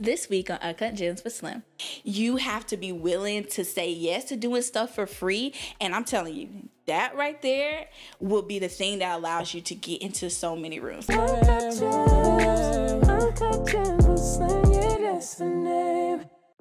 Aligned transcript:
This 0.00 0.28
week 0.28 0.50
on 0.50 0.58
Uncut 0.58 0.96
Gems 0.96 1.22
with 1.22 1.34
Slim, 1.34 1.62
you 2.02 2.34
have 2.36 2.66
to 2.66 2.76
be 2.76 2.90
willing 2.90 3.44
to 3.44 3.64
say 3.64 3.92
yes 3.92 4.24
to 4.24 4.36
doing 4.36 4.62
stuff 4.62 4.92
for 4.92 5.06
free. 5.06 5.54
And 5.80 5.94
I'm 5.94 6.04
telling 6.04 6.34
you, 6.34 6.68
that 6.86 7.14
right 7.16 7.40
there 7.40 7.86
will 8.18 8.42
be 8.42 8.58
the 8.58 8.66
thing 8.66 8.98
that 8.98 9.16
allows 9.16 9.54
you 9.54 9.60
to 9.60 9.74
get 9.76 10.02
into 10.02 10.30
so 10.30 10.56
many 10.56 10.80
rooms. 10.80 11.08
Uncut 11.08 11.78
Gems, 11.78 13.08
Uncut 13.08 13.68
Gems 13.68 14.03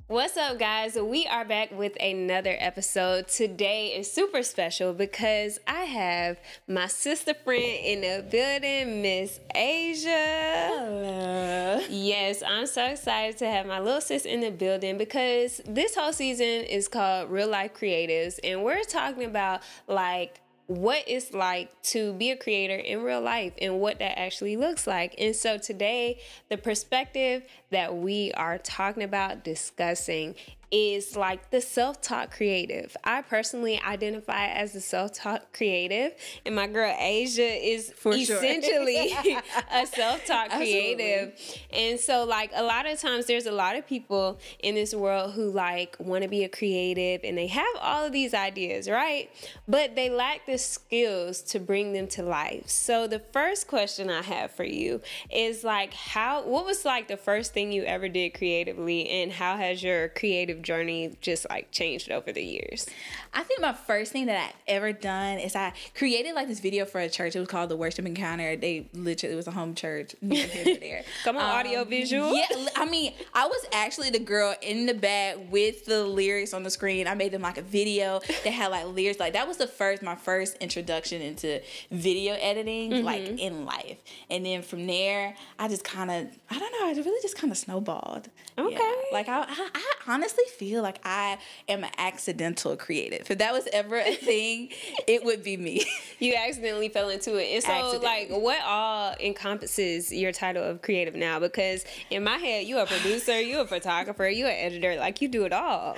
What's 0.07 0.35
up, 0.35 0.59
guys? 0.59 0.95
We 0.95 1.27
are 1.27 1.45
back 1.45 1.71
with 1.71 1.95
another 1.97 2.57
episode. 2.59 3.29
Today 3.29 3.95
is 3.95 4.11
super 4.11 4.43
special 4.43 4.91
because 4.91 5.59
I 5.65 5.85
have 5.85 6.41
my 6.67 6.87
sister 6.87 7.33
friend 7.33 7.63
in 7.63 8.01
the 8.01 8.21
building, 8.29 9.01
Miss 9.01 9.39
Asia. 9.55 10.09
Hello. 10.09 11.79
Yes, 11.89 12.43
I'm 12.45 12.67
so 12.67 12.85
excited 12.87 13.37
to 13.37 13.45
have 13.47 13.65
my 13.65 13.79
little 13.79 14.01
sis 14.01 14.25
in 14.25 14.41
the 14.41 14.51
building 14.51 14.97
because 14.97 15.61
this 15.65 15.95
whole 15.95 16.11
season 16.11 16.65
is 16.65 16.89
called 16.89 17.31
Real 17.31 17.47
Life 17.47 17.73
Creatives, 17.73 18.39
and 18.43 18.61
we're 18.61 18.83
talking 18.83 19.23
about 19.23 19.61
like 19.87 20.41
what 20.67 21.03
it's 21.07 21.33
like 21.33 21.69
to 21.83 22.13
be 22.13 22.31
a 22.31 22.37
creator 22.37 22.75
in 22.75 23.03
real 23.03 23.21
life 23.21 23.53
and 23.61 23.79
what 23.79 23.99
that 23.99 24.17
actually 24.17 24.55
looks 24.55 24.87
like. 24.87 25.15
And 25.17 25.35
so 25.35 25.57
today, 25.57 26.19
the 26.49 26.57
perspective 26.57 27.43
that 27.71 27.95
we 27.95 28.31
are 28.33 28.57
talking 28.57 29.03
about 29.03 29.43
discussing 29.43 30.35
is 30.73 31.15
like 31.15 31.51
the 31.51 31.61
self 31.61 32.01
taught 32.01 32.31
creative. 32.31 32.97
I 33.03 33.21
personally 33.21 33.79
identify 33.79 34.47
as 34.47 34.73
the 34.73 34.81
self 34.81 35.13
taught 35.13 35.53
creative, 35.53 36.13
and 36.47 36.55
my 36.55 36.65
girl 36.65 36.93
Asia 36.97 37.43
is 37.43 37.93
For 37.95 38.13
essentially 38.13 39.09
sure. 39.23 39.41
a 39.71 39.85
self 39.85 40.25
taught 40.25 40.49
creative. 40.49 41.39
And 41.71 41.99
so, 41.99 42.23
like, 42.23 42.49
a 42.55 42.63
lot 42.63 42.87
of 42.87 42.99
times 42.99 43.27
there's 43.27 43.45
a 43.45 43.51
lot 43.51 43.75
of 43.75 43.85
people 43.85 44.39
in 44.59 44.73
this 44.73 44.95
world 44.95 45.33
who 45.33 45.51
like 45.51 45.95
want 45.99 46.23
to 46.23 46.27
be 46.27 46.43
a 46.43 46.49
creative 46.49 47.21
and 47.23 47.37
they 47.37 47.47
have 47.47 47.65
all 47.79 48.03
of 48.03 48.11
these 48.11 48.33
ideas, 48.33 48.89
right? 48.89 49.29
But 49.67 49.95
they 49.95 50.09
lack 50.09 50.47
the 50.47 50.57
skills 50.57 51.43
to 51.43 51.59
bring 51.59 51.93
them 51.93 52.07
to 52.07 52.23
life. 52.23 52.67
So, 52.67 53.05
the 53.05 53.19
first 53.19 53.67
question 53.67 54.09
I 54.09 54.23
have 54.23 54.49
for 54.49 54.63
you 54.63 55.01
is 55.31 55.63
like, 55.63 55.93
how, 55.93 56.41
what 56.43 56.65
was 56.65 56.83
like 56.83 57.07
the 57.07 57.17
first 57.17 57.53
thing 57.53 57.71
you 57.71 57.83
ever 57.83 58.09
did 58.09 58.33
creatively, 58.33 59.07
and 59.07 59.31
how 59.31 59.55
has 59.55 59.83
your 59.83 60.09
creative 60.09 60.62
journey 60.63 61.15
just 61.21 61.47
like 61.49 61.71
changed 61.71 62.09
over 62.11 62.31
the 62.31 62.43
years? 62.43 62.87
I 63.33 63.43
think 63.43 63.61
my 63.61 63.73
first 63.73 64.11
thing 64.11 64.27
that 64.27 64.49
I've 64.49 64.55
ever 64.67 64.93
done 64.93 65.39
is 65.39 65.55
I 65.55 65.73
created 65.95 66.33
like 66.35 66.47
this 66.47 66.59
video 66.59 66.85
for 66.85 66.99
a 66.99 67.09
church. 67.09 67.35
It 67.35 67.39
was 67.39 67.47
called 67.47 67.69
the 67.69 67.75
Worship 67.75 68.05
Encounter. 68.05 68.55
They 68.55 68.87
literally 68.93 69.33
it 69.33 69.35
was 69.35 69.47
a 69.47 69.51
home 69.51 69.75
church 69.75 70.15
there. 70.21 71.03
Come 71.23 71.37
on, 71.37 71.43
um, 71.43 71.49
audio 71.49 71.83
visual. 71.83 72.35
Yeah, 72.35 72.67
I 72.75 72.85
mean, 72.85 73.13
I 73.33 73.45
was 73.47 73.65
actually 73.73 74.09
the 74.09 74.19
girl 74.19 74.55
in 74.61 74.85
the 74.85 74.93
back 74.93 75.37
with 75.51 75.85
the 75.85 76.03
lyrics 76.03 76.53
on 76.53 76.63
the 76.63 76.69
screen. 76.69 77.07
I 77.07 77.15
made 77.15 77.31
them 77.31 77.41
like 77.41 77.57
a 77.57 77.61
video 77.61 78.21
that 78.43 78.51
had 78.51 78.67
like 78.67 78.87
lyrics. 78.87 79.19
Like 79.19 79.33
that 79.33 79.47
was 79.47 79.57
the 79.57 79.67
first 79.67 80.01
my 80.01 80.15
first 80.15 80.57
introduction 80.57 81.21
into 81.21 81.61
video 81.91 82.35
editing, 82.35 82.91
mm-hmm. 82.91 83.05
like 83.05 83.21
in 83.39 83.65
life. 83.65 83.97
And 84.29 84.45
then 84.45 84.61
from 84.61 84.87
there, 84.87 85.35
I 85.59 85.67
just 85.67 85.83
kind 85.83 86.11
of 86.11 86.27
I 86.49 86.59
don't 86.59 86.71
know. 86.71 86.87
I 86.87 86.91
really 86.93 87.21
just 87.21 87.37
kind 87.37 87.51
of 87.51 87.57
snowballed. 87.57 88.29
Okay. 88.57 88.75
Yeah. 88.75 89.01
Like 89.11 89.27
I, 89.27 89.41
I, 89.41 89.69
I 89.73 89.93
honestly 90.07 90.42
feel 90.45 90.81
like 90.81 90.99
I 91.03 91.37
am 91.67 91.83
an 91.83 91.91
accidental 91.97 92.75
creative. 92.75 93.29
If 93.29 93.37
that 93.37 93.53
was 93.53 93.67
ever 93.73 93.97
a 93.97 94.15
thing, 94.15 94.69
it 95.07 95.23
would 95.23 95.43
be 95.43 95.57
me. 95.57 95.85
You 96.19 96.35
accidentally 96.35 96.89
fell 96.89 97.09
into 97.09 97.35
it. 97.35 97.53
And 97.53 97.63
so 97.63 97.99
like 98.01 98.29
what 98.29 98.61
all 98.63 99.15
encompasses 99.19 100.11
your 100.11 100.31
title 100.31 100.63
of 100.63 100.81
creative 100.81 101.15
now? 101.15 101.39
Because 101.39 101.85
in 102.09 102.23
my 102.23 102.37
head, 102.37 102.65
you 102.65 102.77
are 102.77 102.83
a 102.83 102.87
producer, 102.87 103.39
you're 103.41 103.61
a 103.61 103.67
photographer, 103.67 104.27
you're 104.27 104.49
an 104.49 104.55
editor, 104.55 104.95
like 104.95 105.21
you 105.21 105.27
do 105.27 105.45
it 105.45 105.53
all. 105.53 105.95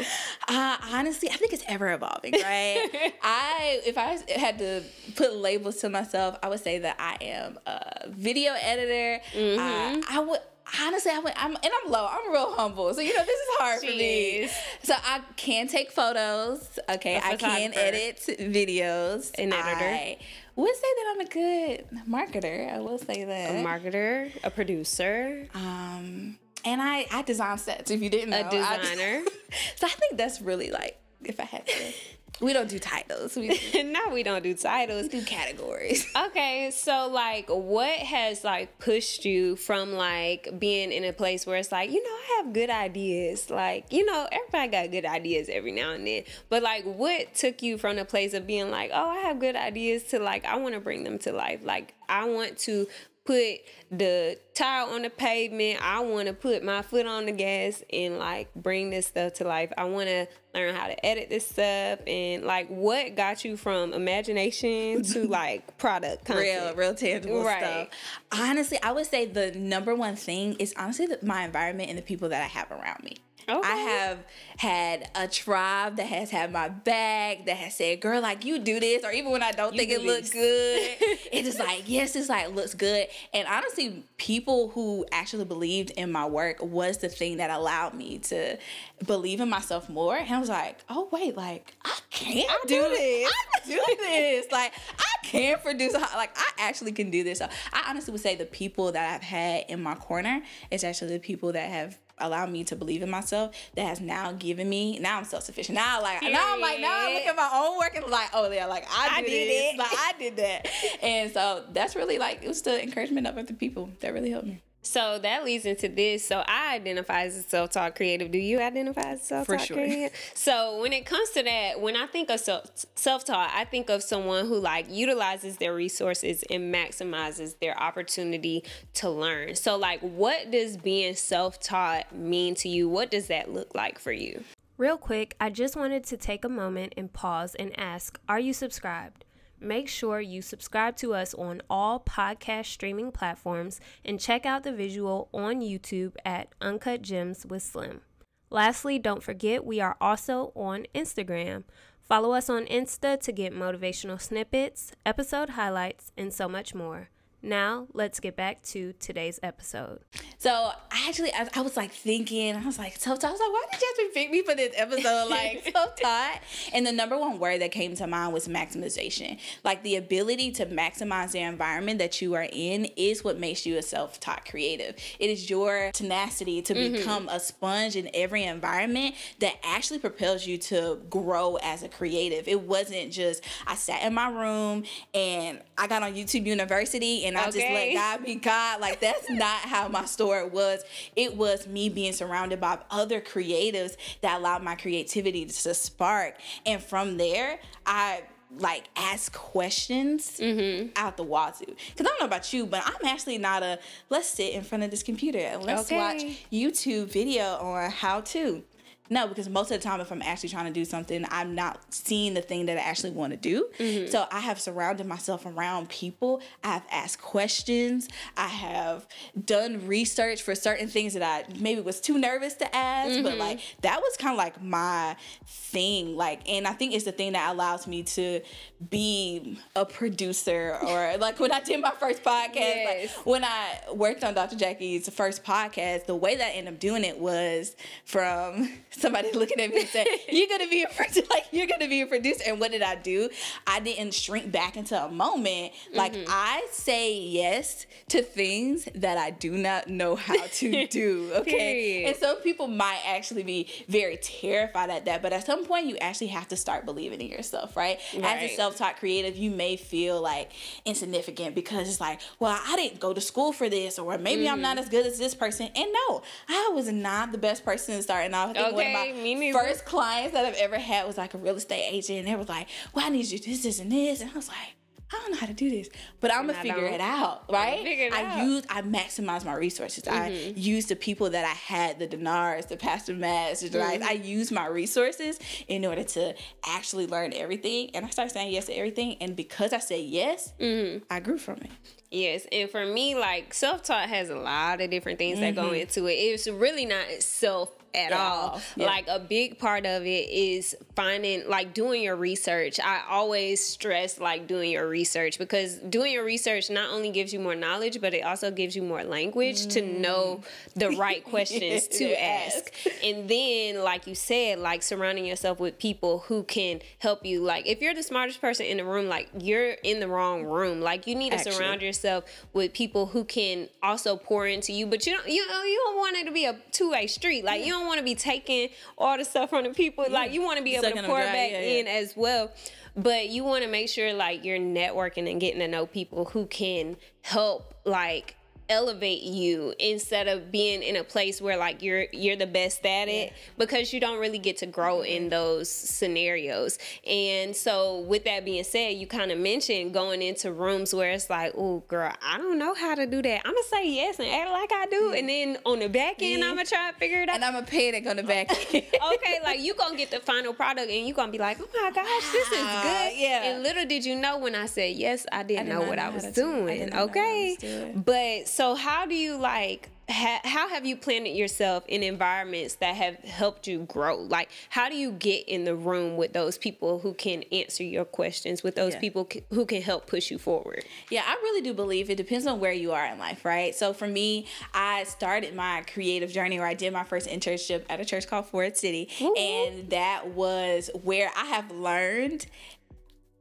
Uh, 0.47 0.77
honestly, 0.91 1.29
I 1.29 1.35
think 1.35 1.53
it's 1.53 1.63
ever 1.67 1.91
evolving, 1.93 2.33
right? 2.33 2.89
I 3.21 3.81
if 3.85 3.97
I 3.97 4.19
had 4.37 4.57
to 4.59 4.83
put 5.15 5.35
labels 5.35 5.77
to 5.77 5.89
myself, 5.89 6.37
I 6.41 6.49
would 6.49 6.59
say 6.59 6.79
that 6.79 6.97
I 6.99 7.23
am 7.23 7.59
a 7.65 8.09
video 8.09 8.53
editor. 8.59 9.23
Mm-hmm. 9.33 9.59
Uh, 9.59 10.01
I 10.09 10.19
would 10.19 10.39
honestly, 10.81 11.11
I 11.11 11.19
went, 11.19 11.35
I'm, 11.41 11.55
and 11.55 11.71
I'm 11.83 11.91
low. 11.91 12.07
I'm 12.09 12.31
real 12.31 12.53
humble. 12.53 12.93
So, 12.93 13.01
you 13.01 13.15
know, 13.15 13.23
this 13.23 13.39
is 13.39 13.47
hard 13.57 13.81
Jeez. 13.81 13.91
for 13.91 13.97
me. 13.97 14.49
So, 14.83 14.93
I 14.95 15.21
can 15.35 15.67
take 15.67 15.91
photos. 15.91 16.79
Okay. 16.89 17.19
I 17.23 17.35
can 17.35 17.73
edit 17.73 18.21
videos. 18.39 19.31
An 19.37 19.53
editor. 19.53 19.85
I 19.85 20.17
would 20.55 20.75
say 20.75 20.81
that 20.81 21.13
I'm 21.13 21.19
a 21.21 21.25
good 21.25 21.85
marketer. 22.09 22.71
I 22.73 22.79
will 22.79 22.97
say 22.97 23.23
that. 23.23 23.51
A 23.51 23.63
marketer, 23.63 24.31
a 24.43 24.49
producer. 24.49 25.47
Um, 25.53 26.37
and 26.63 26.81
I, 26.81 27.05
I 27.11 27.21
design 27.21 27.57
sets, 27.57 27.91
if 27.91 28.01
you 28.01 28.09
didn't 28.09 28.31
know. 28.31 28.47
A 28.47 28.49
designer. 28.49 29.23
I, 29.23 29.27
so, 29.75 29.87
I 29.87 29.91
think 29.91 30.17
that's 30.17 30.41
really 30.41 30.71
like, 30.71 30.99
if 31.23 31.39
I 31.39 31.43
had 31.43 31.67
to. 31.67 31.73
We 32.41 32.51
don't 32.51 32.69
do 32.69 32.79
titles. 32.79 33.35
We 33.35 33.47
do, 33.49 33.83
no, 33.91 34.09
we 34.11 34.23
don't 34.23 34.43
do 34.43 34.53
titles. 34.53 35.03
We 35.03 35.19
do 35.19 35.25
categories. 35.25 36.05
Okay, 36.25 36.71
so 36.71 37.07
like, 37.07 37.47
what 37.49 37.97
has 37.97 38.43
like 38.43 38.79
pushed 38.79 39.25
you 39.25 39.55
from 39.55 39.93
like 39.93 40.59
being 40.59 40.91
in 40.91 41.03
a 41.03 41.13
place 41.13 41.45
where 41.45 41.57
it's 41.57 41.71
like, 41.71 41.91
you 41.91 42.03
know, 42.03 42.09
I 42.09 42.41
have 42.41 42.53
good 42.53 42.69
ideas. 42.69 43.49
Like, 43.49 43.91
you 43.93 44.05
know, 44.05 44.27
everybody 44.31 44.67
got 44.69 44.91
good 44.91 45.05
ideas 45.05 45.47
every 45.49 45.71
now 45.71 45.91
and 45.91 46.05
then. 46.05 46.23
But 46.49 46.63
like, 46.63 46.83
what 46.83 47.33
took 47.35 47.61
you 47.61 47.77
from 47.77 47.97
the 47.97 48.05
place 48.05 48.33
of 48.33 48.47
being 48.47 48.71
like, 48.71 48.91
oh, 48.93 49.09
I 49.09 49.17
have 49.19 49.39
good 49.39 49.55
ideas 49.55 50.03
to 50.05 50.19
like, 50.19 50.45
I 50.45 50.57
want 50.57 50.73
to 50.73 50.79
bring 50.79 51.03
them 51.03 51.19
to 51.19 51.31
life. 51.31 51.61
Like, 51.63 51.93
I 52.09 52.25
want 52.25 52.57
to 52.59 52.87
put 53.25 53.57
the 53.91 54.37
tire 54.53 54.87
on 54.87 55.01
the 55.01 55.09
pavement. 55.09 55.79
I 55.81 55.99
want 56.01 56.27
to 56.27 56.33
put 56.33 56.63
my 56.63 56.81
foot 56.81 57.07
on 57.07 57.25
the 57.25 57.31
gas 57.31 57.83
and 57.91 58.19
like 58.19 58.53
bring 58.55 58.91
this 58.91 59.07
stuff 59.07 59.33
to 59.35 59.43
life. 59.45 59.73
I 59.77 59.85
want 59.85 60.07
to 60.07 60.27
learn 60.53 60.75
how 60.75 60.87
to 60.87 61.05
edit 61.05 61.29
this 61.29 61.47
stuff 61.47 61.99
and 62.07 62.43
like 62.43 62.67
what 62.69 63.15
got 63.15 63.43
you 63.43 63.57
from 63.57 63.93
imagination 63.93 65.03
to 65.13 65.27
like 65.27 65.77
product 65.77 66.29
real 66.29 66.73
real 66.75 66.93
tangible 66.93 67.43
right. 67.43 67.63
stuff. 67.63 67.87
Honestly, 68.31 68.77
I 68.81 68.91
would 68.91 69.07
say 69.07 69.25
the 69.25 69.51
number 69.51 69.95
one 69.95 70.15
thing 70.15 70.53
is 70.59 70.73
honestly 70.77 71.07
the, 71.07 71.19
my 71.23 71.43
environment 71.43 71.89
and 71.89 71.97
the 71.97 72.03
people 72.03 72.29
that 72.29 72.43
I 72.43 72.47
have 72.47 72.71
around 72.71 73.03
me. 73.03 73.17
Okay. 73.47 73.59
I 73.63 73.75
have 73.75 74.19
had 74.57 75.09
a 75.15 75.27
tribe 75.27 75.97
that 75.97 76.07
has 76.07 76.31
had 76.31 76.51
my 76.51 76.69
back, 76.69 77.45
that 77.45 77.57
has 77.57 77.75
said, 77.75 78.01
girl, 78.01 78.21
like 78.21 78.45
you 78.45 78.59
do 78.59 78.79
this, 78.79 79.03
or 79.03 79.11
even 79.11 79.31
when 79.31 79.43
I 79.43 79.51
don't 79.51 79.73
you 79.73 79.79
think 79.79 79.91
do 79.91 79.95
it 80.01 80.05
looks 80.05 80.31
good, 80.31 80.95
it's 81.31 81.47
just 81.47 81.59
like, 81.59 81.83
yes, 81.85 82.15
it's 82.15 82.29
like 82.29 82.53
looks 82.53 82.73
good. 82.73 83.07
And 83.33 83.47
honestly, 83.47 84.03
people 84.17 84.69
who 84.69 85.05
actually 85.11 85.45
believed 85.45 85.91
in 85.91 86.11
my 86.11 86.25
work 86.25 86.61
was 86.61 86.97
the 86.97 87.09
thing 87.09 87.37
that 87.37 87.51
allowed 87.51 87.93
me 87.93 88.19
to 88.19 88.57
believe 89.05 89.39
in 89.41 89.49
myself 89.49 89.89
more. 89.89 90.15
And 90.17 90.33
I 90.33 90.39
was 90.39 90.49
like, 90.49 90.83
oh 90.89 91.09
wait, 91.11 91.35
like 91.35 91.73
I 91.83 91.99
can 92.09 92.45
I 92.49 92.59
do, 92.65 92.81
do 92.81 92.89
this. 92.89 93.31
I 93.31 93.59
can 93.59 93.69
do 93.69 93.95
this. 93.99 94.51
like 94.51 94.73
I 94.97 95.27
can 95.27 95.59
produce 95.59 95.93
a, 95.93 95.99
like 95.99 96.35
I 96.37 96.51
actually 96.59 96.93
can 96.93 97.11
do 97.11 97.23
this. 97.23 97.39
So 97.39 97.47
I 97.73 97.85
honestly 97.89 98.11
would 98.11 98.21
say 98.21 98.35
the 98.35 98.45
people 98.45 98.91
that 98.91 99.13
I've 99.15 99.23
had 99.23 99.65
in 99.67 99.83
my 99.83 99.95
corner 99.95 100.41
is 100.71 100.83
actually 100.83 101.13
the 101.13 101.19
people 101.19 101.51
that 101.51 101.69
have 101.69 101.97
allowed 102.17 102.49
me 102.49 102.63
to 102.63 102.75
believe 102.75 103.01
in 103.01 103.09
myself 103.09 103.55
that 103.75 103.85
has 103.85 103.99
now 103.99 104.31
given 104.31 104.69
me 104.69 104.99
now 104.99 105.17
I'm 105.17 105.25
self 105.25 105.43
sufficient. 105.43 105.75
Now 105.75 106.01
like 106.01 106.19
Period. 106.19 106.35
now 106.35 106.53
I'm 106.53 106.61
like 106.61 106.79
now 106.79 106.91
I 106.91 107.13
look 107.13 107.25
at 107.25 107.35
my 107.35 107.49
own 107.53 107.77
work 107.77 107.95
and 107.95 108.05
like, 108.07 108.29
oh 108.33 108.49
yeah, 108.51 108.65
like 108.65 108.85
I, 108.89 109.17
I 109.17 109.21
did, 109.21 109.27
did 109.29 109.73
it. 109.73 109.77
Like 109.77 109.91
I 109.91 110.13
did 110.17 110.35
that. 110.37 110.67
and 111.01 111.31
so 111.31 111.63
that's 111.73 111.95
really 111.95 112.17
like 112.17 112.43
it 112.43 112.47
was 112.47 112.61
the 112.61 112.81
encouragement 112.81 113.27
of 113.27 113.37
other 113.37 113.53
people 113.53 113.89
that 113.99 114.13
really 114.13 114.31
helped 114.31 114.47
me. 114.47 114.61
So 114.85 115.19
that 115.19 115.43
leads 115.43 115.65
into 115.65 115.89
this. 115.89 116.25
So 116.25 116.43
I 116.47 116.75
identify 116.75 117.23
as 117.23 117.35
a 117.35 117.41
self-taught 117.41 117.95
creative. 117.95 118.31
Do 118.31 118.37
you 118.37 118.61
identify 118.61 119.01
as 119.01 119.21
a 119.21 119.25
self-taught 119.25 119.61
sure. 119.61 119.77
creative? 119.77 120.15
So 120.35 120.79
when 120.79 120.93
it 120.93 121.05
comes 121.05 121.31
to 121.31 121.43
that, 121.43 121.81
when 121.81 121.97
I 121.97 122.05
think 122.05 122.29
of 122.29 122.39
self-taught, 122.39 123.51
I 123.53 123.65
think 123.65 123.89
of 123.89 124.03
someone 124.03 124.47
who 124.47 124.59
like 124.59 124.85
utilizes 124.89 125.57
their 125.57 125.73
resources 125.73 126.43
and 126.49 126.73
maximizes 126.73 127.59
their 127.59 127.77
opportunity 127.77 128.63
to 128.93 129.09
learn. 129.09 129.55
So 129.55 129.75
like 129.75 129.99
what 130.01 130.51
does 130.51 130.77
being 130.77 131.15
self-taught 131.15 132.15
mean 132.15 132.55
to 132.55 132.69
you? 132.69 132.87
What 132.87 133.11
does 133.11 133.27
that 133.27 133.51
look 133.51 133.73
like 133.73 133.99
for 133.99 134.11
you? 134.11 134.43
Real 134.77 134.97
quick, 134.97 135.35
I 135.39 135.49
just 135.49 135.75
wanted 135.75 136.03
to 136.05 136.17
take 136.17 136.45
a 136.45 136.49
moment 136.49 136.93
and 136.95 137.11
pause 137.11 137.55
and 137.55 137.77
ask, 137.79 138.19
are 138.29 138.39
you 138.39 138.53
subscribed? 138.53 139.24
Make 139.59 139.87
sure 139.87 140.19
you 140.19 140.41
subscribe 140.41 140.95
to 140.97 141.13
us 141.13 141.33
on 141.33 141.61
all 141.69 141.99
podcast 141.99 142.65
streaming 142.65 143.11
platforms 143.11 143.79
and 144.03 144.19
check 144.19 144.45
out 144.45 144.63
the 144.63 144.73
visual 144.73 145.29
on 145.33 145.61
YouTube 145.61 146.15
at 146.25 146.49
Uncut 146.61 147.01
Gems 147.01 147.45
with 147.45 147.63
Slim. 147.63 148.01
Lastly, 148.49 148.99
don't 148.99 149.23
forget 149.23 149.65
we 149.65 149.79
are 149.79 149.97
also 149.99 150.51
on 150.55 150.85
Instagram. 150.93 151.63
Follow 151.99 152.33
us 152.33 152.49
on 152.49 152.65
Insta 152.67 153.19
to 153.19 153.31
get 153.31 153.53
motivational 153.53 154.21
snippets, 154.21 154.91
episode 155.05 155.51
highlights, 155.51 156.11
and 156.15 156.31
so 156.33 156.47
much 156.47 156.75
more. 156.75 157.09
Now, 157.45 157.85
let's 157.93 158.19
get 158.19 158.35
back 158.35 158.63
to 158.63 158.93
today's 158.93 159.39
episode. 159.43 159.99
So, 160.39 160.51
I 160.51 161.07
actually, 161.07 161.31
I, 161.31 161.47
I 161.53 161.61
was 161.61 161.77
like 161.77 161.91
thinking, 161.91 162.55
I 162.55 162.65
was 162.65 162.79
like, 162.79 162.97
so 162.97 163.11
I 163.11 163.13
was 163.13 163.21
like, 163.21 163.39
why 163.39 163.65
did 163.71 163.79
Jasmine 163.79 164.11
pick 164.15 164.31
me 164.31 164.41
for 164.41 164.55
this 164.55 164.73
episode? 164.75 165.29
Like, 165.29 165.63
self 165.71 165.95
taught. 165.95 166.41
And 166.73 166.87
the 166.87 166.91
number 166.91 167.15
one 167.15 167.37
word 167.37 167.61
that 167.61 167.71
came 167.71 167.95
to 167.95 168.07
mind 168.07 168.33
was 168.33 168.47
maximization. 168.47 169.37
Like, 169.63 169.83
the 169.83 169.95
ability 169.95 170.53
to 170.53 170.65
maximize 170.65 171.33
the 171.33 171.41
environment 171.41 171.99
that 171.99 172.19
you 172.19 172.33
are 172.33 172.47
in 172.51 172.85
is 172.97 173.23
what 173.23 173.37
makes 173.37 173.63
you 173.63 173.77
a 173.77 173.83
self 173.83 174.19
taught 174.19 174.45
creative. 174.49 174.95
It 175.19 175.29
is 175.29 175.47
your 175.47 175.91
tenacity 175.93 176.63
to 176.63 176.73
mm-hmm. 176.73 176.93
become 176.93 177.29
a 177.29 177.39
sponge 177.39 177.95
in 177.95 178.09
every 178.15 178.43
environment 178.43 179.13
that 179.39 179.53
actually 179.63 179.99
propels 179.99 180.47
you 180.47 180.57
to 180.57 180.99
grow 181.11 181.57
as 181.61 181.83
a 181.83 181.89
creative. 181.89 182.47
It 182.47 182.61
wasn't 182.61 183.11
just, 183.11 183.43
I 183.67 183.75
sat 183.75 184.01
in 184.01 184.15
my 184.15 184.29
room 184.29 184.83
and 185.13 185.61
I 185.77 185.85
got 185.85 186.01
on 186.01 186.15
YouTube 186.15 186.47
University 186.47 187.25
and 187.25 187.34
and 187.35 187.45
I 187.45 187.49
okay. 187.49 187.59
just 187.59 187.73
let 187.73 188.17
God 188.17 188.25
be 188.25 188.35
God. 188.35 188.81
Like 188.81 188.99
that's 188.99 189.29
not 189.29 189.59
how 189.59 189.87
my 189.87 190.05
story 190.05 190.47
was. 190.47 190.83
It 191.15 191.35
was 191.35 191.67
me 191.67 191.89
being 191.89 192.13
surrounded 192.13 192.59
by 192.61 192.79
other 192.89 193.21
creatives 193.21 193.97
that 194.21 194.39
allowed 194.39 194.63
my 194.63 194.75
creativity 194.75 195.45
to 195.45 195.73
spark. 195.73 196.35
And 196.65 196.81
from 196.81 197.17
there, 197.17 197.59
I 197.85 198.23
like 198.59 198.85
ask 198.95 199.33
questions 199.33 200.39
mm-hmm. 200.39 200.89
out 200.95 201.17
the 201.17 201.23
wazoo. 201.23 201.65
Because 201.65 201.99
I 201.99 202.03
don't 202.03 202.19
know 202.21 202.27
about 202.27 202.53
you, 202.53 202.65
but 202.65 202.83
I'm 202.85 203.05
actually 203.05 203.37
not 203.37 203.63
a 203.63 203.79
let's 204.09 204.27
sit 204.27 204.53
in 204.53 204.63
front 204.63 204.83
of 204.83 204.91
this 204.91 205.03
computer 205.03 205.39
and 205.39 205.63
let's 205.63 205.91
okay. 205.91 205.97
watch 205.97 206.47
YouTube 206.51 207.07
video 207.07 207.57
on 207.57 207.91
how 207.91 208.21
to. 208.21 208.63
No, 209.09 209.27
because 209.27 209.47
most 209.47 209.71
of 209.71 209.79
the 209.79 209.83
time, 209.83 210.01
if 210.01 210.11
I'm 210.11 210.21
actually 210.21 210.49
trying 210.49 210.65
to 210.65 210.71
do 210.71 210.83
something, 210.83 211.25
I'm 211.29 211.53
not 211.53 211.93
seeing 211.93 212.33
the 212.33 212.41
thing 212.41 212.65
that 212.65 212.77
I 212.77 212.81
actually 212.81 213.11
want 213.11 213.31
to 213.31 213.37
do. 213.37 213.69
Mm-hmm. 213.77 214.09
So 214.09 214.25
I 214.31 214.39
have 214.39 214.59
surrounded 214.59 215.05
myself 215.05 215.45
around 215.45 215.89
people. 215.89 216.41
I 216.63 216.69
have 216.69 216.85
asked 216.91 217.21
questions. 217.21 218.07
I 218.35 218.47
have 218.47 219.07
done 219.45 219.85
research 219.87 220.41
for 220.41 220.55
certain 220.55 220.87
things 220.87 221.13
that 221.13 221.21
I 221.23 221.45
maybe 221.59 221.81
was 221.81 222.01
too 222.01 222.17
nervous 222.17 222.55
to 222.55 222.75
ask, 222.75 223.11
mm-hmm. 223.11 223.23
but 223.23 223.37
like 223.37 223.59
that 223.81 224.01
was 224.01 224.17
kind 224.17 224.33
of 224.33 224.37
like 224.37 224.61
my 224.61 225.15
thing. 225.45 226.15
Like, 226.15 226.49
and 226.49 226.67
I 226.67 226.73
think 226.73 226.93
it's 226.93 227.05
the 227.05 227.11
thing 227.11 227.33
that 227.33 227.53
allows 227.53 227.85
me 227.85 228.03
to 228.03 228.41
be 228.89 229.59
a 229.75 229.85
producer 229.85 230.77
or 230.81 231.17
like 231.19 231.39
when 231.39 231.51
I 231.51 231.59
did 231.59 231.79
my 231.79 231.91
first 231.91 232.23
podcast, 232.23 232.55
yes. 232.55 233.15
like 233.17 233.25
when 233.25 233.43
I 233.43 233.79
worked 233.93 234.23
on 234.23 234.33
Dr. 234.33 234.55
Jackie's 234.55 235.07
first 235.09 235.43
podcast, 235.43 236.05
the 236.05 236.15
way 236.15 236.35
that 236.35 236.47
I 236.47 236.51
ended 236.51 236.73
up 236.73 236.79
doing 236.79 237.03
it 237.03 237.19
was 237.19 237.75
from 238.05 238.69
somebody 238.99 239.31
looking 239.33 239.59
at 239.59 239.69
me 239.69 239.81
and 239.81 239.89
saying, 239.89 240.07
"You're 240.29 240.47
gonna 240.47 240.69
be 240.69 240.83
a 240.83 240.87
producer, 240.87 241.21
like 241.29 241.45
you're 241.51 241.67
gonna 241.67 241.87
be 241.87 242.01
a 242.01 242.07
producer." 242.07 242.43
And 242.47 242.59
what 242.59 242.71
did 242.71 242.81
I 242.81 242.95
do? 242.95 243.29
I 243.67 243.79
didn't 243.79 244.13
shrink 244.13 244.51
back 244.51 244.77
into 244.77 245.01
a 245.01 245.09
moment. 245.09 245.73
Like 245.93 246.13
mm-hmm. 246.13 246.29
I 246.29 246.65
say 246.71 247.17
yes 247.17 247.85
to 248.09 248.21
things 248.21 248.87
that 248.95 249.17
I 249.17 249.31
do 249.31 249.51
not 249.51 249.87
know 249.87 250.15
how 250.15 250.45
to 250.45 250.87
do. 250.87 251.31
Okay, 251.35 252.05
and 252.05 252.15
some 252.15 252.37
people 252.37 252.67
might 252.67 253.01
actually 253.05 253.43
be 253.43 253.69
very 253.87 254.17
terrified 254.17 254.89
at 254.89 255.05
that, 255.05 255.21
but 255.21 255.33
at 255.33 255.45
some 255.45 255.65
point 255.65 255.87
you 255.87 255.97
actually 255.97 256.27
have 256.27 256.47
to 256.49 256.55
start 256.55 256.85
believing 256.85 257.21
in 257.21 257.27
yourself, 257.27 257.75
right? 257.75 257.99
right. 258.15 258.43
As 258.43 258.51
a 258.51 258.55
self-taught 258.55 258.97
creative, 258.97 259.37
you 259.37 259.51
may 259.51 259.75
feel 259.75 260.21
like 260.21 260.51
insignificant 260.85 261.55
because 261.55 261.87
it's 261.87 262.01
like, 262.01 262.19
well, 262.39 262.59
I 262.65 262.75
didn't 262.75 262.99
go 262.99 263.13
to 263.13 263.21
school 263.21 263.51
for 263.51 263.69
this, 263.69 263.99
or 263.99 264.17
maybe 264.17 264.43
mm-hmm. 264.43 264.53
I'm 264.53 264.61
not 264.61 264.77
as 264.77 264.89
good 264.89 265.05
as 265.05 265.17
this 265.17 265.35
person. 265.35 265.69
And 265.75 265.87
no, 266.09 266.21
I 266.47 266.71
was 266.73 266.91
not 266.91 267.31
the 267.31 267.37
best 267.37 267.65
person 267.65 268.01
starting 268.01 268.33
off. 268.33 268.51
I 268.51 268.53
think 268.53 268.73
okay 268.73 268.84
my 268.93 269.51
first 269.53 269.85
clients 269.85 270.33
that 270.33 270.45
I've 270.45 270.55
ever 270.55 270.77
had 270.77 271.07
was 271.07 271.17
like 271.17 271.33
a 271.33 271.37
real 271.37 271.55
estate 271.55 271.87
agent, 271.91 272.19
and 272.19 272.27
they 272.27 272.35
were 272.35 272.43
like, 272.43 272.67
"Well, 272.93 273.05
I 273.05 273.09
need 273.09 273.25
you 273.25 273.37
to 273.37 273.43
do 273.43 273.51
this, 273.51 273.63
this, 273.63 273.79
and 273.79 273.91
this," 273.91 274.21
and 274.21 274.31
I 274.31 274.33
was 274.33 274.47
like. 274.47 274.75
I 275.13 275.19
don't 275.19 275.31
know 275.31 275.37
how 275.37 275.45
to 275.45 275.53
do 275.53 275.69
this, 275.69 275.87
but 276.19 276.33
I'm 276.33 276.47
gonna 276.47 276.59
figure 276.61 276.87
it 276.87 276.99
out, 276.99 277.43
right? 277.51 277.85
It 277.85 278.11
I 278.11 278.23
out. 278.23 278.47
use, 278.47 278.63
I 278.69 278.81
maximize 278.81 279.45
my 279.45 279.53
resources. 279.53 280.03
Mm-hmm. 280.03 280.15
I 280.15 280.53
use 280.55 280.87
the 280.87 280.95
people 280.95 281.29
that 281.29 281.45
I 281.45 281.49
had, 281.53 281.99
the 281.99 282.07
Denards, 282.07 282.67
the 282.67 282.75
Pastor 282.75 283.13
Matts, 283.13 283.61
the 283.61 283.69
mm-hmm. 283.69 284.03
I 284.03 284.13
use 284.13 284.51
my 284.51 284.65
resources 284.65 285.39
in 285.67 285.85
order 285.85 286.03
to 286.03 286.33
actually 286.65 287.05
learn 287.05 287.33
everything. 287.33 287.91
And 287.93 288.03
I 288.03 288.09
started 288.09 288.31
saying 288.31 288.51
yes 288.51 288.65
to 288.65 288.73
everything, 288.73 289.17
and 289.21 289.35
because 289.35 289.73
I 289.73 289.79
said 289.79 290.01
yes, 290.01 290.53
mm-hmm. 290.59 291.03
I 291.09 291.19
grew 291.19 291.37
from 291.37 291.57
it. 291.57 291.71
Yes, 292.09 292.47
and 292.51 292.69
for 292.69 292.85
me, 292.85 293.15
like 293.15 293.53
self 293.53 293.83
taught 293.83 294.09
has 294.09 294.29
a 294.29 294.35
lot 294.35 294.81
of 294.81 294.89
different 294.89 295.19
things 295.19 295.39
that 295.39 295.53
go 295.53 295.65
mm-hmm. 295.65 295.75
into 295.75 296.07
it. 296.07 296.13
It's 296.13 296.47
really 296.47 296.85
not 296.85 297.05
self 297.19 297.71
at 297.95 298.11
yeah. 298.11 298.17
all. 298.17 298.61
Yeah. 298.75 298.87
Like 298.87 299.07
a 299.07 299.19
big 299.19 299.57
part 299.57 299.85
of 299.85 300.03
it 300.03 300.29
is 300.29 300.75
finding 300.95 301.47
like 301.47 301.73
doing 301.73 302.03
your 302.03 302.15
research. 302.15 302.79
I 302.79 303.03
always 303.09 303.63
stress 303.63 304.19
like 304.19 304.47
doing 304.47 304.71
your 304.71 304.87
research 304.87 305.39
because 305.39 305.75
doing 305.77 306.13
your 306.13 306.23
research 306.25 306.69
not 306.69 306.91
only 306.91 307.09
gives 307.11 307.33
you 307.33 307.39
more 307.39 307.55
knowledge, 307.55 308.01
but 308.01 308.13
it 308.13 308.21
also 308.21 308.51
gives 308.51 308.75
you 308.75 308.81
more 308.81 309.03
language 309.03 309.65
mm. 309.65 309.69
to 309.71 309.81
know 309.81 310.41
the 310.75 310.91
right 310.91 311.23
questions 311.35 311.87
to 311.87 312.21
ask. 312.21 312.73
And 313.03 313.29
then 313.29 313.83
like 313.83 314.07
you 314.07 314.15
said, 314.15 314.59
like 314.59 314.83
surrounding 314.83 315.25
yourself 315.25 315.59
with 315.59 315.77
people 315.79 316.19
who 316.19 316.43
can 316.43 316.81
help 316.99 317.25
you. 317.25 317.41
Like 317.41 317.67
if 317.67 317.81
you're 317.81 317.93
the 317.93 318.03
smartest 318.03 318.41
person 318.41 318.65
in 318.65 318.77
the 318.77 318.85
room, 318.85 319.07
like 319.07 319.29
you're 319.37 319.71
in 319.71 319.99
the 319.99 320.07
wrong 320.07 320.43
room. 320.43 320.81
Like 320.81 321.07
you 321.07 321.15
need 321.15 321.31
to 321.31 321.37
Actually. 321.37 321.51
surround 321.53 321.81
yourself 321.81 322.25
with 322.53 322.73
people 322.73 323.07
who 323.07 323.23
can 323.23 323.69
also 323.81 324.17
pour 324.17 324.47
into 324.47 324.73
you, 324.73 324.85
but 324.85 325.05
you 325.05 325.13
don't 325.13 325.27
you 325.27 325.47
know 325.47 325.63
you 325.63 325.81
don't 325.85 325.97
want 325.97 326.15
it 326.17 326.25
to 326.25 326.31
be 326.31 326.45
a 326.45 326.57
two-way 326.71 327.07
street. 327.07 327.43
Like 327.43 327.65
you 327.65 327.71
don't 327.71 327.84
don't 327.85 327.89
want 327.89 327.99
to 327.99 328.03
be 328.05 328.15
taking 328.15 328.69
all 328.97 329.17
the 329.17 329.23
stuff 329.23 329.49
from 329.51 329.63
the 329.63 329.69
people. 329.69 330.05
Like 330.09 330.33
you 330.33 330.41
want 330.41 330.57
to 330.57 330.63
be 330.63 330.75
able 330.75 330.91
to 330.91 331.03
pour 331.03 331.19
back 331.19 331.51
yeah, 331.51 331.59
yeah. 331.59 331.79
in 331.79 331.87
as 331.87 332.15
well. 332.15 332.51
But 332.97 333.29
you 333.29 333.43
want 333.43 333.63
to 333.63 333.69
make 333.69 333.89
sure 333.89 334.13
like 334.13 334.43
you're 334.43 334.59
networking 334.59 335.29
and 335.29 335.39
getting 335.39 335.59
to 335.59 335.67
know 335.67 335.85
people 335.85 336.25
who 336.25 336.45
can 336.47 336.97
help 337.21 337.75
like 337.85 338.34
elevate 338.69 339.21
you 339.21 339.73
instead 339.79 340.27
of 340.27 340.51
being 340.51 340.81
in 340.81 340.95
a 340.95 341.03
place 341.03 341.41
where 341.41 341.57
like 341.57 341.83
you're 341.83 342.05
you're 342.11 342.35
the 342.35 342.47
best 342.47 342.85
at 342.85 343.07
it 343.07 343.31
yeah. 343.31 343.37
because 343.57 343.93
you 343.93 343.99
don't 343.99 344.19
really 344.19 344.39
get 344.39 344.57
to 344.57 344.65
grow 344.65 345.01
in 345.01 345.23
mm-hmm. 345.23 345.29
those 345.29 345.69
scenarios. 345.69 346.79
And 347.05 347.55
so 347.55 347.99
with 348.01 348.23
that 348.25 348.43
being 348.43 348.63
said, 348.63 348.95
you 348.95 349.07
kind 349.07 349.31
of 349.31 349.37
mentioned 349.37 349.93
going 349.93 350.21
into 350.21 350.51
rooms 350.51 350.93
where 350.93 351.11
it's 351.11 351.29
like, 351.29 351.53
"Oh, 351.55 351.83
girl, 351.87 352.11
I 352.21 352.37
don't 352.37 352.57
know 352.57 352.73
how 352.73 352.95
to 352.95 353.05
do 353.05 353.21
that. 353.21 353.41
I'm 353.45 353.53
to 353.53 353.63
say 353.69 353.89
yes 353.89 354.19
and 354.19 354.27
act 354.27 354.51
like 354.51 354.71
I 354.71 354.87
do." 354.87 355.13
And 355.15 355.29
then 355.29 355.57
on 355.65 355.79
the 355.79 355.89
back 355.89 356.21
end, 356.21 356.39
yeah. 356.39 356.49
I'm 356.49 356.57
to 356.57 356.65
try 356.65 356.91
to 356.91 356.97
figure 356.97 357.21
it 357.21 357.29
out. 357.29 357.35
And 357.35 357.45
I'm 357.45 357.65
pay 357.65 357.89
it 357.89 358.07
on 358.07 358.17
the 358.17 358.23
back 358.35 358.49
end. 358.73 358.85
okay, 359.13 359.39
like 359.43 359.59
you 359.59 359.75
going 359.75 359.91
to 359.91 359.97
get 359.97 360.11
the 360.11 360.19
final 360.19 360.53
product 360.53 360.89
and 360.89 361.07
you 361.07 361.13
going 361.13 361.27
to 361.27 361.31
be 361.31 361.37
like, 361.37 361.57
"Oh 361.61 361.67
my 361.81 361.91
gosh, 361.91 362.31
this 362.31 362.47
is 362.47 362.51
good." 362.83 363.13
Yeah. 363.15 363.43
And 363.43 363.63
little 363.63 363.85
did 363.85 364.05
you 364.05 364.15
know 364.15 364.39
when 364.39 364.55
I 364.55 364.65
said 364.65 364.95
yes, 364.95 365.25
I 365.31 365.43
didn't, 365.43 365.59
I 365.59 365.63
did 365.63 365.69
know 365.69 365.87
what 365.87 365.99
I 365.99 366.09
was 366.09 366.25
doing. 366.25 366.93
okay? 366.93 367.93
But 367.95 368.47
so 368.55 368.75
how 368.75 369.05
do 369.05 369.15
you 369.15 369.35
like 369.35 369.89
ha- 370.09 370.41
how 370.43 370.69
have 370.69 370.85
you 370.85 370.95
planted 370.95 371.31
yourself 371.31 371.83
in 371.87 372.03
environments 372.03 372.75
that 372.75 372.95
have 372.95 373.17
helped 373.17 373.67
you 373.67 373.79
grow? 373.79 374.17
Like, 374.17 374.49
how 374.69 374.89
do 374.89 374.95
you 374.95 375.11
get 375.11 375.47
in 375.47 375.65
the 375.65 375.75
room 375.75 376.17
with 376.17 376.33
those 376.33 376.57
people 376.57 376.99
who 376.99 377.13
can 377.13 377.43
answer 377.51 377.83
your 377.83 378.05
questions, 378.05 378.63
with 378.63 378.75
those 378.75 378.93
yeah. 378.93 378.99
people 378.99 379.27
c- 379.31 379.43
who 379.51 379.65
can 379.65 379.81
help 379.81 380.07
push 380.07 380.31
you 380.31 380.37
forward? 380.37 380.85
Yeah, 381.09 381.23
I 381.25 381.33
really 381.33 381.61
do 381.61 381.73
believe 381.73 382.09
it 382.09 382.15
depends 382.15 382.47
on 382.47 382.59
where 382.59 382.71
you 382.71 382.91
are 382.91 383.05
in 383.05 383.19
life, 383.19 383.45
right? 383.45 383.73
So 383.75 383.93
for 383.93 384.07
me, 384.07 384.45
I 384.73 385.03
started 385.03 385.55
my 385.55 385.83
creative 385.91 386.31
journey 386.31 386.59
where 386.59 386.67
I 386.67 386.73
did 386.75 386.93
my 386.93 387.03
first 387.03 387.27
internship 387.27 387.83
at 387.89 387.99
a 387.99 388.05
church 388.05 388.27
called 388.27 388.45
Ford 388.47 388.77
City, 388.77 389.09
Ooh. 389.21 389.35
and 389.35 389.89
that 389.89 390.29
was 390.29 390.89
where 391.03 391.31
I 391.35 391.45
have 391.45 391.71
learned 391.71 392.45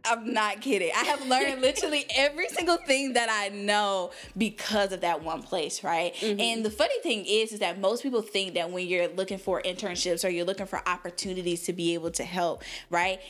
I'm 0.04 0.32
not 0.32 0.60
kidding. 0.60 0.90
I 0.94 1.04
have 1.04 1.26
learned 1.26 1.60
literally 1.60 2.04
every 2.14 2.48
single 2.48 2.76
thing 2.76 3.14
that 3.14 3.28
I 3.30 3.54
know 3.54 4.10
because 4.36 4.92
of 4.92 5.00
that 5.00 5.22
one 5.22 5.42
place, 5.42 5.82
right? 5.82 6.14
Mm-hmm. 6.14 6.40
And 6.40 6.64
the 6.64 6.70
funny 6.70 6.98
thing 7.02 7.24
is, 7.26 7.52
is 7.52 7.60
that 7.60 7.78
most 7.78 8.02
people 8.02 8.22
think 8.22 8.54
that 8.54 8.70
when 8.70 8.86
you're 8.86 9.08
looking 9.08 9.38
for 9.38 9.62
internships 9.62 10.24
or 10.24 10.28
you're 10.28 10.44
looking 10.44 10.66
for 10.66 10.86
opportunities 10.86 11.62
to 11.62 11.72
be 11.72 11.94
able 11.94 12.10
to 12.12 12.24
help, 12.24 12.62
right? 12.90 13.20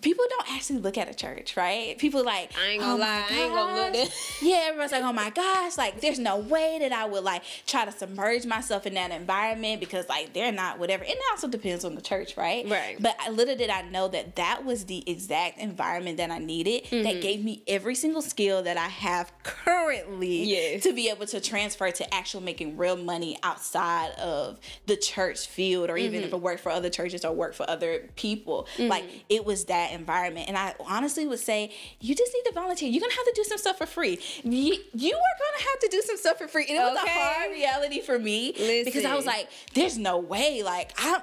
People 0.00 0.24
don't 0.28 0.50
actually 0.52 0.78
look 0.78 0.96
at 0.96 1.08
a 1.08 1.14
church, 1.14 1.56
right? 1.56 1.98
People 1.98 2.24
like, 2.24 2.52
I 2.58 2.68
ain't 2.68 2.80
gonna 2.80 2.94
oh 2.94 2.96
lie, 2.96 3.24
I 3.28 3.34
ain't 3.34 3.52
gonna 3.52 3.74
look 3.74 3.94
at 3.94 4.38
Yeah, 4.42 4.66
everyone's 4.68 4.92
like, 4.92 5.02
oh 5.02 5.12
my 5.12 5.30
gosh, 5.30 5.76
like 5.76 6.00
there's 6.00 6.18
no 6.18 6.36
way 6.36 6.78
that 6.80 6.92
I 6.92 7.04
would 7.04 7.24
like 7.24 7.42
try 7.66 7.84
to 7.84 7.92
submerge 7.92 8.46
myself 8.46 8.86
in 8.86 8.94
that 8.94 9.10
environment 9.10 9.80
because 9.80 10.08
like 10.08 10.32
they're 10.32 10.52
not 10.52 10.78
whatever. 10.78 11.04
And 11.04 11.12
it 11.12 11.22
also 11.32 11.48
depends 11.48 11.84
on 11.84 11.94
the 11.94 12.00
church, 12.00 12.36
right? 12.36 12.68
Right. 12.68 12.96
But 13.00 13.16
little 13.30 13.56
did 13.56 13.70
I 13.70 13.82
know 13.82 14.08
that 14.08 14.36
that 14.36 14.64
was 14.64 14.84
the 14.84 15.08
exact 15.10 15.58
environment 15.58 16.18
that 16.18 16.30
I 16.30 16.38
needed 16.38 16.84
mm-hmm. 16.84 17.02
that 17.02 17.20
gave 17.20 17.44
me 17.44 17.62
every 17.66 17.94
single 17.94 18.22
skill 18.22 18.62
that 18.62 18.76
I 18.76 18.88
have 18.88 19.32
currently 19.42 20.44
yes. 20.44 20.82
to 20.84 20.92
be 20.92 21.08
able 21.08 21.26
to 21.26 21.40
transfer 21.40 21.90
to 21.90 22.14
actual 22.14 22.40
making 22.40 22.76
real 22.76 22.96
money 22.96 23.38
outside 23.42 24.10
of 24.12 24.58
the 24.86 24.96
church 24.96 25.46
field 25.46 25.90
or 25.90 25.94
mm-hmm. 25.94 26.04
even 26.04 26.22
if 26.22 26.32
it 26.32 26.40
worked 26.40 26.60
for 26.60 26.70
other 26.70 26.90
churches 26.90 27.24
or 27.24 27.32
worked 27.32 27.56
for 27.56 27.68
other 27.68 28.08
people. 28.16 28.68
Mm-hmm. 28.76 28.88
Like 28.88 29.04
it 29.28 29.44
was 29.44 29.64
that 29.66 29.87
that 29.88 29.98
environment. 29.98 30.48
And 30.48 30.56
I 30.56 30.74
honestly 30.80 31.26
would 31.26 31.38
say, 31.38 31.72
you 32.00 32.14
just 32.14 32.32
need 32.34 32.48
to 32.48 32.52
volunteer. 32.52 32.88
You're 32.88 33.00
gonna 33.00 33.12
have 33.12 33.26
to 33.26 33.32
do 33.34 33.44
some 33.44 33.58
stuff 33.58 33.78
for 33.78 33.86
free. 33.86 34.18
You, 34.42 34.76
you 34.94 35.14
are 35.14 35.36
gonna 35.38 35.64
have 35.70 35.80
to 35.80 35.88
do 35.90 36.02
some 36.02 36.16
stuff 36.16 36.38
for 36.38 36.48
free. 36.48 36.66
And 36.68 36.76
it 36.76 36.80
was 36.80 36.98
okay. 37.02 37.10
a 37.10 37.22
hard 37.22 37.50
reality 37.50 38.00
for 38.00 38.18
me 38.18 38.52
Listen. 38.56 38.84
because 38.84 39.04
I 39.04 39.14
was 39.14 39.26
like, 39.26 39.48
there's 39.74 39.98
no 39.98 40.18
way. 40.18 40.62
Like, 40.62 40.92
I 40.98 41.22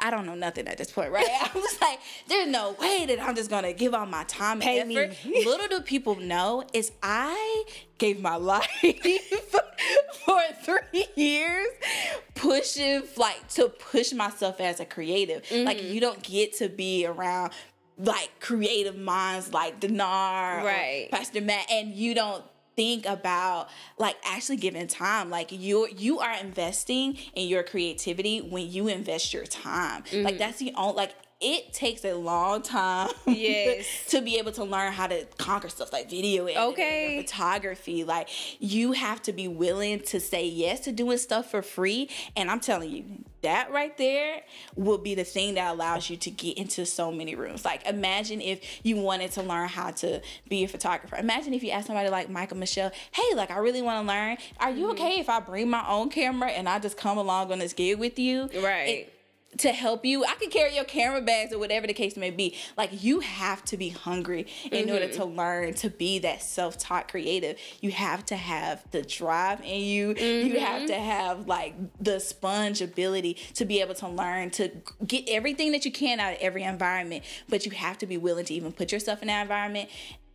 I 0.00 0.10
don't 0.10 0.26
know 0.26 0.34
nothing 0.34 0.68
at 0.68 0.78
this 0.78 0.90
point, 0.90 1.10
right? 1.10 1.26
I 1.28 1.50
was 1.54 1.80
like, 1.80 1.98
there's 2.28 2.48
no 2.48 2.76
way 2.80 3.04
that 3.06 3.20
I'm 3.20 3.34
just 3.34 3.50
gonna 3.50 3.72
give 3.72 3.94
all 3.94 4.06
my 4.06 4.24
time 4.24 4.60
Pay 4.60 4.80
and 4.80 4.90
effort. 4.92 5.16
Me. 5.26 5.44
Little 5.44 5.68
do 5.68 5.80
people 5.80 6.16
know 6.16 6.64
is 6.72 6.92
I 7.02 7.64
gave 7.98 8.20
my 8.20 8.36
life 8.36 8.68
for 10.24 10.42
three 10.62 11.06
years 11.16 11.68
pushing 12.34 13.02
like 13.16 13.48
to 13.48 13.68
push 13.68 14.12
myself 14.12 14.60
as 14.60 14.80
a 14.80 14.84
creative. 14.84 15.42
Mm-hmm. 15.44 15.66
Like 15.66 15.82
you 15.82 16.00
don't 16.00 16.22
get 16.22 16.54
to 16.58 16.68
be 16.68 17.04
around 17.06 17.52
like 17.98 18.30
creative 18.40 18.96
minds 18.96 19.52
like 19.52 19.80
Denard 19.80 20.64
right. 20.64 21.08
Pastor 21.10 21.40
Matt 21.40 21.70
and 21.70 21.94
you 21.94 22.14
don't 22.14 22.44
think 22.76 23.06
about 23.06 23.68
like 23.98 24.16
actually 24.24 24.56
giving 24.56 24.86
time 24.86 25.30
like 25.30 25.50
you 25.50 25.88
you 25.96 26.20
are 26.20 26.36
investing 26.36 27.18
in 27.34 27.48
your 27.48 27.64
creativity 27.64 28.38
when 28.40 28.70
you 28.70 28.86
invest 28.86 29.34
your 29.34 29.44
time 29.44 30.04
mm-hmm. 30.04 30.24
like 30.24 30.38
that's 30.38 30.60
the 30.60 30.72
only 30.76 30.94
like 30.94 31.12
it 31.40 31.72
takes 31.72 32.04
a 32.04 32.14
long 32.14 32.62
time 32.62 33.10
yes. 33.26 34.06
to 34.08 34.20
be 34.20 34.38
able 34.38 34.50
to 34.50 34.64
learn 34.64 34.92
how 34.92 35.06
to 35.06 35.24
conquer 35.38 35.68
stuff 35.68 35.92
like 35.92 36.10
video 36.10 36.46
editing 36.46 36.62
okay. 36.72 37.22
photography. 37.22 38.02
Like 38.02 38.28
you 38.60 38.92
have 38.92 39.22
to 39.22 39.32
be 39.32 39.46
willing 39.46 40.00
to 40.00 40.18
say 40.18 40.46
yes 40.46 40.80
to 40.80 40.92
doing 40.92 41.18
stuff 41.18 41.50
for 41.50 41.62
free. 41.62 42.10
And 42.36 42.50
i'm 42.50 42.60
telling 42.60 42.90
you 42.90 43.04
that 43.42 43.70
right 43.70 43.96
there 43.96 44.40
will 44.74 44.98
be 44.98 45.14
the 45.14 45.22
thing 45.22 45.54
that 45.54 45.72
allows 45.72 46.10
you 46.10 46.16
to 46.16 46.30
get 46.30 46.58
into 46.58 46.84
so 46.84 47.12
many 47.12 47.36
rooms. 47.36 47.64
Like 47.64 47.86
imagine 47.86 48.40
if 48.40 48.84
you 48.84 48.96
wanted 48.96 49.30
to 49.32 49.42
learn 49.42 49.68
how 49.68 49.92
to 49.92 50.20
be 50.48 50.64
a 50.64 50.68
photographer. 50.68 51.16
Imagine 51.16 51.54
if 51.54 51.62
you 51.62 51.70
asked 51.70 51.86
somebody 51.86 52.08
like 52.08 52.28
michael 52.28 52.56
michelle 52.56 52.90
hey 53.12 53.34
like 53.36 53.52
i 53.52 53.58
really 53.58 53.82
want 53.82 54.04
to 54.04 54.12
learn. 54.12 54.38
Are 54.58 54.70
you 54.70 54.86
mm-hmm. 54.86 54.92
okay 54.92 55.20
if 55.20 55.28
i 55.28 55.38
bring 55.38 55.70
my 55.70 55.86
own 55.88 56.08
camera 56.10 56.50
and 56.50 56.68
i 56.68 56.80
just 56.80 56.96
come 56.96 57.16
along 57.16 57.52
on 57.52 57.60
this 57.60 57.72
gig 57.72 58.00
with 58.00 58.18
you? 58.18 58.50
Right. 58.60 58.88
It, 58.88 59.17
to 59.58 59.72
help 59.72 60.04
you. 60.04 60.24
I 60.24 60.34
can 60.34 60.50
carry 60.50 60.74
your 60.74 60.84
camera 60.84 61.20
bags 61.20 61.52
or 61.52 61.58
whatever 61.58 61.86
the 61.86 61.92
case 61.92 62.16
may 62.16 62.30
be. 62.30 62.56
Like 62.76 63.02
you 63.02 63.20
have 63.20 63.64
to 63.66 63.76
be 63.76 63.90
hungry 63.90 64.46
in 64.64 64.86
mm-hmm. 64.86 64.94
order 64.94 65.08
to 65.08 65.24
learn 65.24 65.74
to 65.74 65.90
be 65.90 66.18
that 66.20 66.42
self-taught 66.42 67.08
creative. 67.08 67.58
You 67.80 67.90
have 67.92 68.24
to 68.26 68.36
have 68.36 68.84
the 68.90 69.02
drive 69.02 69.60
in 69.60 69.80
you. 69.82 70.14
Mm-hmm. 70.14 70.48
You 70.48 70.60
have 70.60 70.86
to 70.86 70.94
have 70.94 71.46
like 71.46 71.74
the 72.00 72.20
sponge 72.20 72.80
ability 72.80 73.34
to 73.54 73.64
be 73.64 73.80
able 73.80 73.94
to 73.94 74.08
learn 74.08 74.50
to 74.50 74.70
get 75.06 75.28
everything 75.28 75.72
that 75.72 75.84
you 75.84 75.92
can 75.92 76.20
out 76.20 76.34
of 76.34 76.38
every 76.40 76.62
environment, 76.62 77.24
but 77.48 77.66
you 77.66 77.72
have 77.72 77.98
to 77.98 78.06
be 78.06 78.16
willing 78.16 78.44
to 78.46 78.54
even 78.54 78.72
put 78.72 78.92
yourself 78.92 79.22
in 79.22 79.28
that 79.28 79.42
environment 79.42 79.88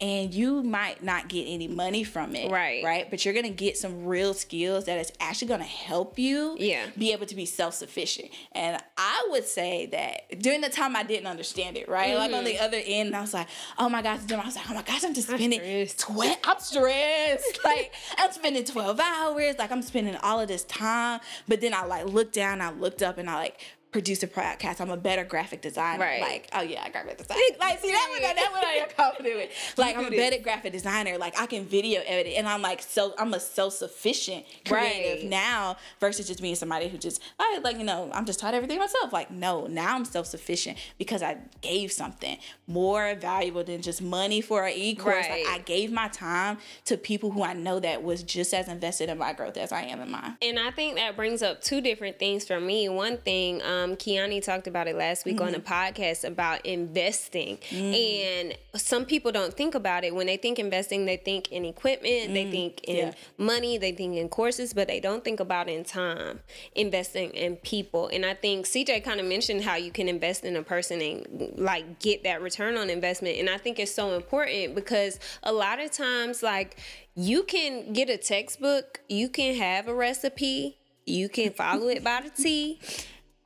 and 0.04 0.34
you 0.34 0.62
might 0.64 1.02
not 1.02 1.30
get 1.30 1.46
any 1.46 1.70
money 1.70 2.04
from 2.04 2.36
it. 2.36 2.52
Right. 2.52 2.84
Right. 2.84 3.10
But 3.10 3.24
you're 3.24 3.34
gonna 3.34 3.50
get 3.50 3.78
some 3.78 4.06
real 4.06 4.34
skills 4.34 4.84
that 4.86 5.00
is 5.00 5.14
actually 5.22 5.48
gonna 5.48 5.64
help 5.64 6.20
you 6.20 6.58
yeah. 6.60 6.88
be 6.98 7.14
able 7.14 7.26
to 7.26 7.36
be 7.36 7.46
self 7.46 7.74
sufficient. 7.74 8.30
And 8.52 8.84
I 8.98 9.28
would 9.30 9.46
say 9.46 9.86
that 9.88 10.42
during 10.42 10.60
the 10.60 10.68
time 10.68 10.98
I 10.98 11.04
didn't 11.04 11.28
understand 11.28 11.78
it, 11.78 11.88
right? 11.88 12.10
Mm-hmm. 12.10 12.18
Like 12.18 12.34
on 12.34 12.44
the 12.44 12.56
mm-hmm. 12.56 12.66
other 12.66 12.82
end, 12.86 13.16
I 13.16 13.22
was 13.22 13.34
like, 13.34 13.48
oh 13.80 13.88
my 13.88 14.02
gosh, 14.02 14.20
I 14.30 14.46
was 14.46 14.58
like, 14.58 14.70
oh 14.70 14.74
my 14.74 14.82
gosh, 14.82 15.06
I'm 15.06 15.14
just 15.14 15.30
spending 15.30 15.62
I'm. 15.62 15.88
Tw- 15.88 16.38
I'm 16.44 16.60
stressed. 16.60 17.60
like 17.64 17.94
I'm 18.18 18.34
spending 18.34 18.66
12 18.66 19.00
hours, 19.00 19.56
like 19.58 19.72
I'm 19.72 19.82
spending 19.82 20.18
all 20.18 20.42
of 20.42 20.50
this 20.50 20.66
time. 20.66 21.22
But 21.48 21.62
then 21.62 21.74
I 21.74 21.86
like 21.86 22.08
looked 22.08 22.34
down, 22.34 22.60
I 22.60 22.72
looked 22.72 23.02
up 23.02 23.18
and 23.18 23.30
I 23.30 23.36
like 23.36 23.62
produce 23.94 24.24
a 24.24 24.28
podcast. 24.28 24.82
I'm 24.82 24.90
a 24.90 24.98
better 24.98 25.24
graphic 25.24 25.62
designer. 25.62 26.04
Right. 26.04 26.20
Like, 26.20 26.50
oh 26.54 26.62
yeah, 26.62 26.84
I 26.84 26.90
graphic 26.90 27.20
design. 27.20 27.38
like, 27.60 27.80
see 27.80 27.92
that 27.92 28.08
one, 28.10 28.22
that 28.22 28.52
one 28.52 28.66
I 28.66 28.72
am 28.84 28.90
confident 28.98 29.36
with. 29.36 29.50
Like, 29.78 29.96
I'm 29.96 30.06
a 30.06 30.10
better 30.10 30.40
graphic 30.40 30.74
designer. 30.74 31.18
Like, 31.18 31.40
I 31.40 31.46
can 31.46 31.66
video 31.66 32.02
edit, 32.06 32.34
and 32.36 32.48
I'm 32.48 32.62
like, 32.62 32.82
so 32.82 33.14
I'm 33.18 33.34
a 33.34 33.40
self 33.40 33.74
sufficient 33.74 34.46
creative 34.66 35.22
right. 35.22 35.30
now 35.30 35.78
versus 36.00 36.28
just 36.28 36.42
being 36.42 36.56
somebody 36.56 36.90
who 36.90 36.98
just, 36.98 37.22
I 37.40 37.60
like, 37.64 37.78
you 37.78 37.84
know, 37.84 38.10
I'm 38.14 38.26
just 38.26 38.40
taught 38.40 38.54
everything 38.54 38.80
myself. 38.80 39.14
Like, 39.14 39.32
no, 39.32 39.68
now 39.68 39.96
I'm 39.96 40.06
self 40.06 40.26
sufficient 40.26 40.78
because 40.98 41.22
I 41.22 41.38
gave 41.62 41.92
something 41.92 42.38
more 42.68 43.16
valuable 43.16 43.64
than 43.64 43.82
just 43.82 44.02
money 44.02 44.42
for 44.42 44.66
an 44.66 44.74
e 44.76 44.96
course. 44.96 45.28
Right. 45.28 45.46
Like, 45.46 45.54
I 45.54 45.64
gave 45.64 45.92
my 45.92 46.08
time 46.08 46.58
to 46.86 46.98
people 46.98 47.32
who 47.32 47.44
I 47.44 47.54
know 47.54 47.80
that 47.80 48.04
was 48.04 48.24
just 48.24 48.54
as 48.54 48.68
invested 48.68 49.10
in 49.10 49.20
my 49.20 49.34
growth 49.34 49.58
as 49.58 49.72
I 49.72 49.84
am 49.84 50.02
in 50.02 50.10
mine. 50.10 50.38
And 50.42 50.60
I 50.60 50.72
think 50.72 50.96
that 50.96 51.16
brings 51.16 51.44
up 51.44 51.62
two 51.62 51.80
different 51.80 52.18
things 52.18 52.46
for 52.46 52.60
me. 52.60 52.90
One 52.90 53.18
thing, 53.18 53.62
um, 53.62 53.83
um, 53.84 53.96
Kiani 53.96 54.44
talked 54.44 54.68
about 54.68 54.88
it 54.88 54.96
last 54.96 55.26
week 55.26 55.38
mm-hmm. 55.38 55.48
on 55.48 55.56
a 55.56 55.60
podcast 55.60 56.24
about 56.24 56.66
investing. 56.66 57.58
Mm-hmm. 57.70 57.94
And 57.94 58.58
some 58.76 59.06
people 59.06 59.32
don't 59.32 59.54
think 59.54 59.76
about 59.76 60.04
it. 60.04 60.16
When 60.16 60.28
they 60.28 60.38
think 60.38 60.60
investing, 60.60 61.06
they 61.06 61.18
think 61.18 61.52
in 61.52 61.66
equipment, 61.66 62.26
mm-hmm. 62.26 62.34
they 62.34 62.52
think 62.52 62.84
in 62.84 62.96
yeah. 62.96 63.14
money, 63.38 63.78
they 63.78 63.92
think 63.92 64.18
in 64.18 64.30
courses, 64.30 64.74
but 64.74 64.88
they 64.88 65.00
don't 65.00 65.24
think 65.24 65.40
about 65.40 65.70
in 65.70 65.84
time, 65.84 66.40
investing 66.76 67.32
in 67.32 67.58
people. 67.58 68.08
And 68.08 68.26
I 68.26 68.34
think 68.34 68.66
CJ 68.66 69.04
kind 69.04 69.20
of 69.20 69.26
mentioned 69.26 69.64
how 69.64 69.76
you 69.76 69.92
can 69.92 70.08
invest 70.08 70.44
in 70.44 70.56
a 70.56 70.64
person 70.64 71.02
and 71.02 71.54
like 71.58 72.00
get 72.00 72.24
that 72.24 72.42
return 72.42 72.78
on 72.78 72.90
investment. 72.90 73.38
And 73.38 73.50
I 73.50 73.58
think 73.58 73.80
it's 73.80 73.94
so 73.94 74.16
important 74.16 74.76
because 74.76 75.20
a 75.44 75.52
lot 75.52 75.80
of 75.80 75.92
times, 75.92 76.44
like, 76.44 76.78
you 77.16 77.44
can 77.44 77.94
get 77.94 78.10
a 78.10 78.18
textbook, 78.18 79.02
you 79.08 79.30
can 79.30 79.56
have 79.56 79.88
a 79.88 79.94
recipe, 79.94 80.78
you 81.06 81.30
can 81.30 81.52
follow 81.52 81.88
it 81.88 82.04
by 82.04 82.22
the 82.22 82.30
T 82.44 82.80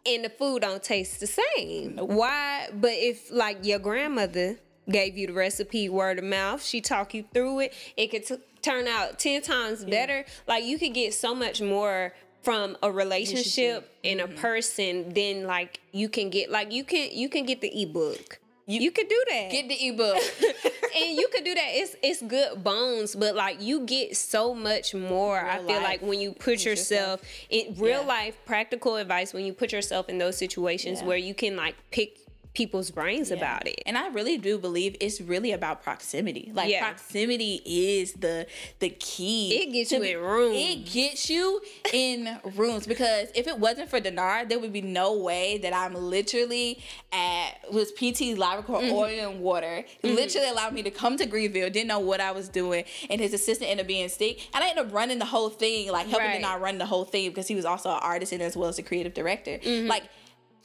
and 0.07 0.25
the 0.25 0.29
food 0.29 0.61
don't 0.61 0.81
taste 0.81 1.19
the 1.19 1.27
same. 1.27 1.95
Nope. 1.95 2.09
Why? 2.09 2.69
But 2.73 2.93
if 2.93 3.31
like 3.31 3.65
your 3.65 3.79
grandmother 3.79 4.57
gave 4.89 5.17
you 5.17 5.27
the 5.27 5.33
recipe 5.33 5.89
word 5.89 6.19
of 6.19 6.25
mouth, 6.25 6.63
she 6.63 6.81
talk 6.81 7.13
you 7.13 7.25
through 7.33 7.61
it, 7.61 7.73
it 7.97 8.07
could 8.07 8.25
t- 8.25 8.37
turn 8.61 8.87
out 8.87 9.19
10 9.19 9.41
times 9.41 9.83
better. 9.85 10.25
Like 10.47 10.63
you 10.63 10.79
could 10.79 10.93
get 10.93 11.13
so 11.13 11.35
much 11.35 11.61
more 11.61 12.13
from 12.41 12.77
a 12.81 12.91
relationship 12.91 13.91
and 14.03 14.21
a 14.21 14.27
mm-hmm. 14.27 14.37
person 14.37 15.13
than 15.13 15.45
like 15.45 15.81
you 15.91 16.07
can 16.07 16.29
get 16.29 16.49
like 16.49 16.71
you 16.71 16.83
can 16.83 17.09
you 17.11 17.27
can 17.27 17.45
get 17.45 17.59
the 17.61 17.81
ebook 17.81 18.39
you, 18.67 18.81
you 18.81 18.91
could 18.91 19.07
do 19.07 19.23
that. 19.29 19.49
Get 19.49 19.69
the 19.69 19.87
ebook. 19.87 20.17
and 20.95 21.17
you 21.17 21.27
could 21.31 21.43
do 21.43 21.53
that. 21.53 21.67
It's 21.69 21.95
it's 22.01 22.21
good 22.21 22.63
bones, 22.63 23.15
but 23.15 23.35
like 23.35 23.61
you 23.61 23.85
get 23.85 24.15
so 24.15 24.53
much 24.53 24.93
more. 24.93 25.35
Real 25.35 25.51
I 25.51 25.57
feel 25.59 25.81
like 25.81 26.01
when 26.01 26.19
you 26.19 26.33
put 26.33 26.65
yourself, 26.65 27.21
yourself, 27.21 27.21
in 27.49 27.75
real 27.77 28.01
yeah. 28.01 28.07
life 28.07 28.37
practical 28.45 28.95
advice 28.95 29.33
when 29.33 29.45
you 29.45 29.53
put 29.53 29.71
yourself 29.71 30.09
in 30.09 30.17
those 30.17 30.37
situations 30.37 31.01
yeah. 31.01 31.07
where 31.07 31.17
you 31.17 31.33
can 31.33 31.55
like 31.55 31.75
pick 31.91 32.19
people's 32.57 32.89
brains 32.89 33.29
yeah. 33.29 33.37
about 33.37 33.67
it. 33.67 33.79
And 33.85 33.95
I 33.97 34.07
really 34.07 34.39
do 34.39 34.57
believe 34.57 34.97
it's 34.99 35.21
really 35.21 35.51
about 35.51 35.83
proximity. 35.83 36.51
Like 36.55 36.71
yeah. 36.71 36.81
proximity 36.81 37.61
is 37.63 38.13
the 38.13 38.47
the 38.79 38.89
key. 38.89 39.55
It 39.61 39.71
gets 39.71 39.91
you 39.91 40.01
in 40.01 40.19
rooms. 40.19 40.55
It 40.57 40.85
gets 40.91 41.29
you 41.29 41.61
in 41.93 42.39
rooms 42.55 42.87
because 42.87 43.29
if 43.35 43.45
it 43.45 43.59
wasn't 43.59 43.89
for 43.89 44.01
Denard, 44.01 44.49
there 44.49 44.57
would 44.57 44.73
be 44.73 44.81
no 44.81 45.15
way 45.15 45.59
that 45.59 45.71
I'm 45.71 45.93
literally 45.93 46.79
at 47.13 47.71
was 47.71 47.91
PT 47.91 48.35
Live 48.35 48.65
mm-hmm. 48.65 48.91
Oil 48.91 49.29
and 49.29 49.39
Water. 49.39 49.85
Mm-hmm. 50.03 50.15
Literally 50.15 50.49
allowed 50.49 50.73
me 50.73 50.81
to 50.81 50.91
come 50.91 51.15
to 51.17 51.27
Greenville, 51.27 51.69
didn't 51.69 51.87
know 51.87 51.99
what 51.99 52.19
I 52.19 52.31
was 52.31 52.49
doing, 52.49 52.85
and 53.11 53.21
his 53.21 53.33
assistant 53.33 53.69
ended 53.69 53.83
up 53.83 53.87
being 53.87 54.09
sick. 54.09 54.49
And 54.55 54.63
I 54.63 54.69
ended 54.69 54.87
up 54.87 54.93
running 54.93 55.19
the 55.19 55.25
whole 55.25 55.49
thing, 55.49 55.91
like 55.91 56.07
helping 56.07 56.27
right. 56.27 56.43
Denard 56.43 56.61
run 56.61 56.79
the 56.79 56.87
whole 56.87 57.05
thing 57.05 57.29
because 57.29 57.47
he 57.47 57.53
was 57.53 57.65
also 57.65 57.91
an 57.91 57.99
artist 58.01 58.31
and 58.31 58.41
as 58.41 58.57
well 58.57 58.69
as 58.69 58.79
a 58.79 58.83
creative 58.83 59.13
director. 59.13 59.59
Mm-hmm. 59.59 59.87
Like 59.87 60.09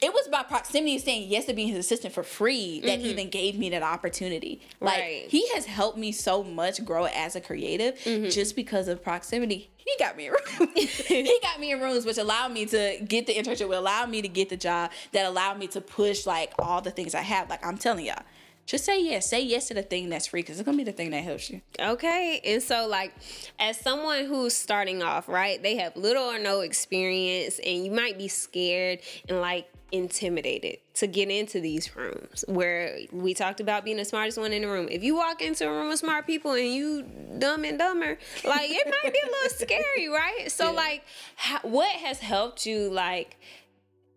it 0.03 0.13
was 0.13 0.27
by 0.27 0.43
proximity 0.43 0.97
saying 0.97 1.29
yes 1.29 1.45
to 1.45 1.53
being 1.53 1.69
his 1.69 1.77
assistant 1.77 2.13
for 2.13 2.23
free 2.23 2.81
that 2.81 2.99
mm-hmm. 2.99 3.07
even 3.07 3.29
gave 3.29 3.57
me 3.57 3.69
that 3.69 3.83
opportunity. 3.83 4.61
Like 4.81 4.99
right. 4.99 5.25
he 5.29 5.47
has 5.53 5.65
helped 5.65 5.97
me 5.97 6.11
so 6.11 6.43
much 6.43 6.83
grow 6.83 7.05
as 7.05 7.37
a 7.37 7.41
creative 7.41 7.95
mm-hmm. 7.99 8.29
just 8.29 8.57
because 8.57 8.89
of 8.89 9.01
proximity. 9.01 9.71
He 9.77 9.95
got 9.97 10.17
me 10.17 10.27
in 10.27 10.33
rooms. 10.59 10.89
he 11.07 11.39
got 11.41 11.59
me 11.59 11.71
in 11.71 11.79
rooms, 11.79 12.05
which 12.05 12.17
allowed 12.17 12.51
me 12.51 12.65
to 12.65 12.97
get 13.07 13.27
the 13.27 13.33
internship, 13.33 13.69
which 13.69 13.77
allowed 13.77 14.09
me 14.09 14.21
to 14.21 14.27
get 14.27 14.49
the 14.49 14.57
job, 14.57 14.91
that 15.13 15.25
allowed 15.25 15.57
me 15.57 15.67
to 15.67 15.79
push 15.79 16.25
like 16.25 16.51
all 16.59 16.81
the 16.81 16.91
things 16.91 17.15
I 17.15 17.21
have. 17.21 17.49
Like 17.49 17.65
I'm 17.65 17.77
telling 17.77 18.05
y'all, 18.05 18.23
just 18.65 18.83
say 18.83 19.01
yes. 19.01 19.29
Say 19.29 19.41
yes 19.41 19.69
to 19.69 19.73
the 19.73 19.83
thing 19.83 20.09
that's 20.09 20.27
free 20.27 20.41
because 20.41 20.59
it's 20.59 20.65
gonna 20.65 20.77
be 20.77 20.83
the 20.83 20.91
thing 20.91 21.11
that 21.11 21.23
helps 21.23 21.49
you. 21.49 21.61
Okay. 21.79 22.41
And 22.43 22.61
so 22.61 22.87
like 22.87 23.13
as 23.57 23.77
someone 23.77 24.25
who's 24.25 24.53
starting 24.53 25.01
off, 25.01 25.29
right, 25.29 25.63
they 25.63 25.77
have 25.77 25.95
little 25.95 26.23
or 26.23 26.39
no 26.39 26.59
experience 26.59 27.59
and 27.65 27.85
you 27.85 27.91
might 27.91 28.17
be 28.17 28.27
scared 28.27 28.99
and 29.29 29.39
like 29.39 29.69
intimidated 29.93 30.79
to 30.95 31.05
get 31.05 31.29
into 31.29 31.61
these 31.61 31.95
rooms 31.95 32.43
where 32.47 32.97
we 33.11 33.35
talked 33.35 33.59
about 33.59 33.85
being 33.85 33.97
the 33.97 34.05
smartest 34.05 34.39
one 34.39 34.51
in 34.51 34.63
the 34.63 34.67
room. 34.67 34.87
If 34.89 35.03
you 35.03 35.15
walk 35.15 35.41
into 35.41 35.69
a 35.69 35.71
room 35.71 35.91
of 35.91 35.99
smart 35.99 36.25
people 36.25 36.53
and 36.53 36.73
you 36.73 37.03
dumb 37.37 37.63
and 37.63 37.77
dumber, 37.77 38.17
like 38.43 38.71
it 38.71 38.87
might 38.87 39.13
be 39.13 39.19
a 39.19 39.31
little 39.31 39.49
scary, 39.49 40.09
right? 40.09 40.51
So 40.51 40.71
yeah. 40.71 40.77
like 40.77 41.03
how, 41.35 41.59
what 41.61 41.91
has 41.91 42.19
helped 42.19 42.65
you 42.65 42.89
like 42.89 43.37